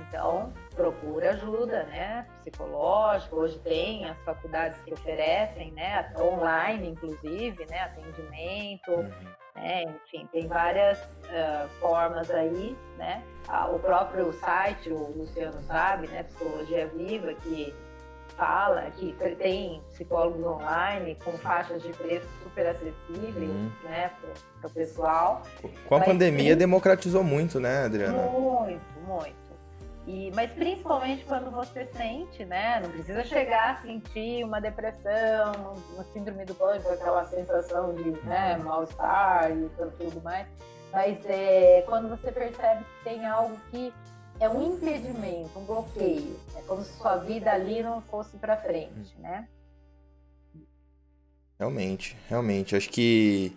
[0.00, 2.26] Então, procura ajuda, né?
[2.40, 3.34] Psicológica.
[3.34, 6.12] Hoje tem as faculdades que oferecem, né?
[6.18, 7.80] Online, inclusive, né?
[7.80, 8.90] Atendimento.
[8.90, 9.10] Uhum.
[9.54, 9.84] Né?
[9.84, 13.22] Enfim, tem várias uh, formas aí, né?
[13.48, 16.24] Ah, o próprio site, o Luciano sabe, né?
[16.24, 17.74] Psicologia Viva, que
[18.36, 23.70] fala que tem psicólogos online com faixas de preço super acessíveis, uhum.
[23.84, 24.10] né,
[24.60, 25.42] para o pessoal.
[25.88, 26.56] Com a Mas pandemia tem...
[26.56, 28.22] democratizou muito, né, Adriana?
[28.24, 29.45] Muito, muito.
[30.06, 32.80] E, mas principalmente quando você sente, né?
[32.80, 38.56] Não precisa chegar a sentir uma depressão, uma síndrome do pânico, aquela sensação de né,
[38.58, 40.46] mal-estar e tudo mais.
[40.92, 43.92] Mas é quando você percebe que tem algo que
[44.38, 46.38] é um impedimento, um bloqueio.
[46.56, 49.48] É como se sua vida ali não fosse para frente, né?
[51.58, 52.76] Realmente, realmente.
[52.76, 53.56] Acho que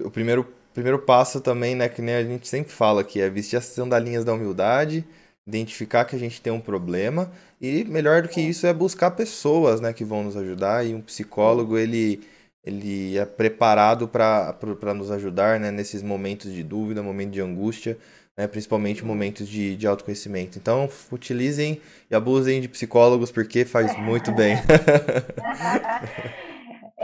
[0.00, 3.56] o primeiro, primeiro passo também, né, que nem a gente sempre fala, que é vestir
[3.56, 5.04] as sandalinhas da humildade,
[5.46, 7.30] identificar que a gente tem um problema
[7.60, 11.00] e melhor do que isso é buscar pessoas, né, que vão nos ajudar e um
[11.00, 12.20] psicólogo ele
[12.64, 17.98] ele é preparado para nos ajudar, né, nesses momentos de dúvida, momentos de angústia,
[18.36, 20.58] né, principalmente momentos de, de autoconhecimento.
[20.58, 24.56] Então, utilizem e abusem de psicólogos porque faz muito bem.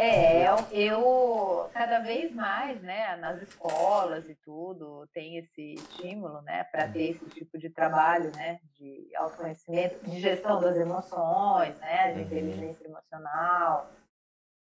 [0.00, 6.86] É, eu, cada vez mais, né, nas escolas e tudo, tem esse estímulo, né, para
[6.86, 12.26] ter esse tipo de trabalho, né, de autoconhecimento, de gestão das emoções, né, de uhum.
[12.26, 13.90] inteligência emocional.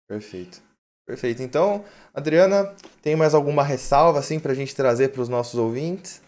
[0.07, 0.63] Perfeito.
[1.05, 1.43] Perfeito.
[1.43, 2.73] Então, Adriana,
[3.03, 6.23] tem mais alguma ressalva assim para a gente trazer para os nossos ouvintes?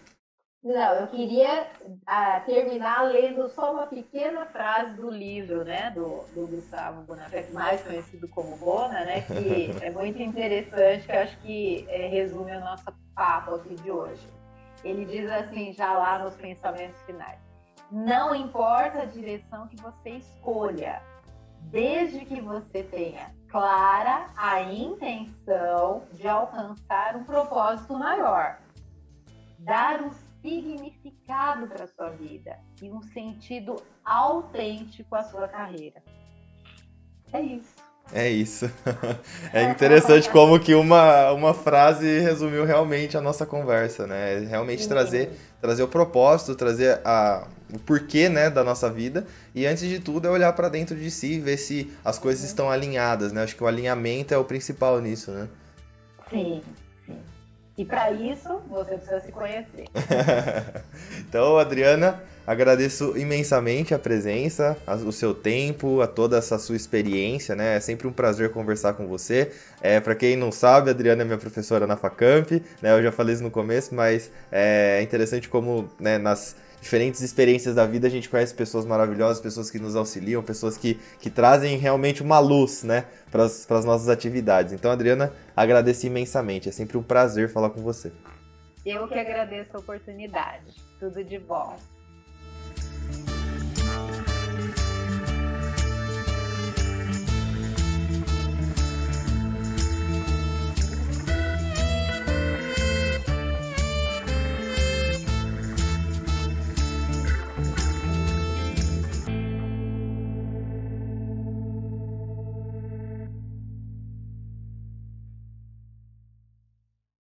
[0.66, 1.68] Não, eu queria
[2.04, 7.80] ah, terminar lendo só uma pequena frase do livro, né, do, do Gustavo Bonafé, mais
[7.82, 12.58] conhecido como Bona, né, que é muito interessante, que eu acho que é, resume o
[12.58, 14.28] nosso papo aqui de hoje.
[14.82, 17.38] Ele diz assim, já lá nos pensamentos finais:
[17.88, 21.00] Não importa a direção que você escolha,
[21.70, 28.58] desde que você tenha clara a intenção de alcançar um propósito maior,
[29.60, 36.00] dar um significado para a sua vida e um sentido autêntico à sua carreira.
[37.32, 37.74] É isso.
[38.12, 38.70] É isso.
[39.52, 44.38] É interessante como que uma, uma frase resumiu realmente a nossa conversa, né?
[44.40, 44.88] Realmente Sim.
[44.88, 49.26] trazer trazer o propósito, trazer a, o porquê, né, da nossa vida.
[49.54, 52.44] E antes de tudo é olhar para dentro de si e ver se as coisas
[52.44, 53.42] estão alinhadas, né?
[53.42, 55.48] Acho que o alinhamento é o principal nisso, né?
[56.30, 56.62] Sim.
[57.78, 59.84] E para isso, você precisa se conhecer.
[61.20, 67.76] então, Adriana, agradeço imensamente a presença, o seu tempo, a toda essa sua experiência, né?
[67.76, 69.52] É sempre um prazer conversar com você.
[69.82, 72.50] É, para quem não sabe, a Adriana é minha professora na Facamp,
[72.80, 72.98] né?
[72.98, 77.86] Eu já falei isso no começo, mas é interessante como, né, nas diferentes experiências da
[77.86, 82.22] vida, a gente conhece pessoas maravilhosas, pessoas que nos auxiliam, pessoas que, que trazem realmente
[82.22, 84.72] uma luz, né, para as nossas atividades.
[84.72, 86.68] Então, Adriana, agradeço imensamente.
[86.68, 88.12] É sempre um prazer falar com você.
[88.84, 90.74] Eu que agradeço a oportunidade.
[91.00, 91.76] Tudo de bom.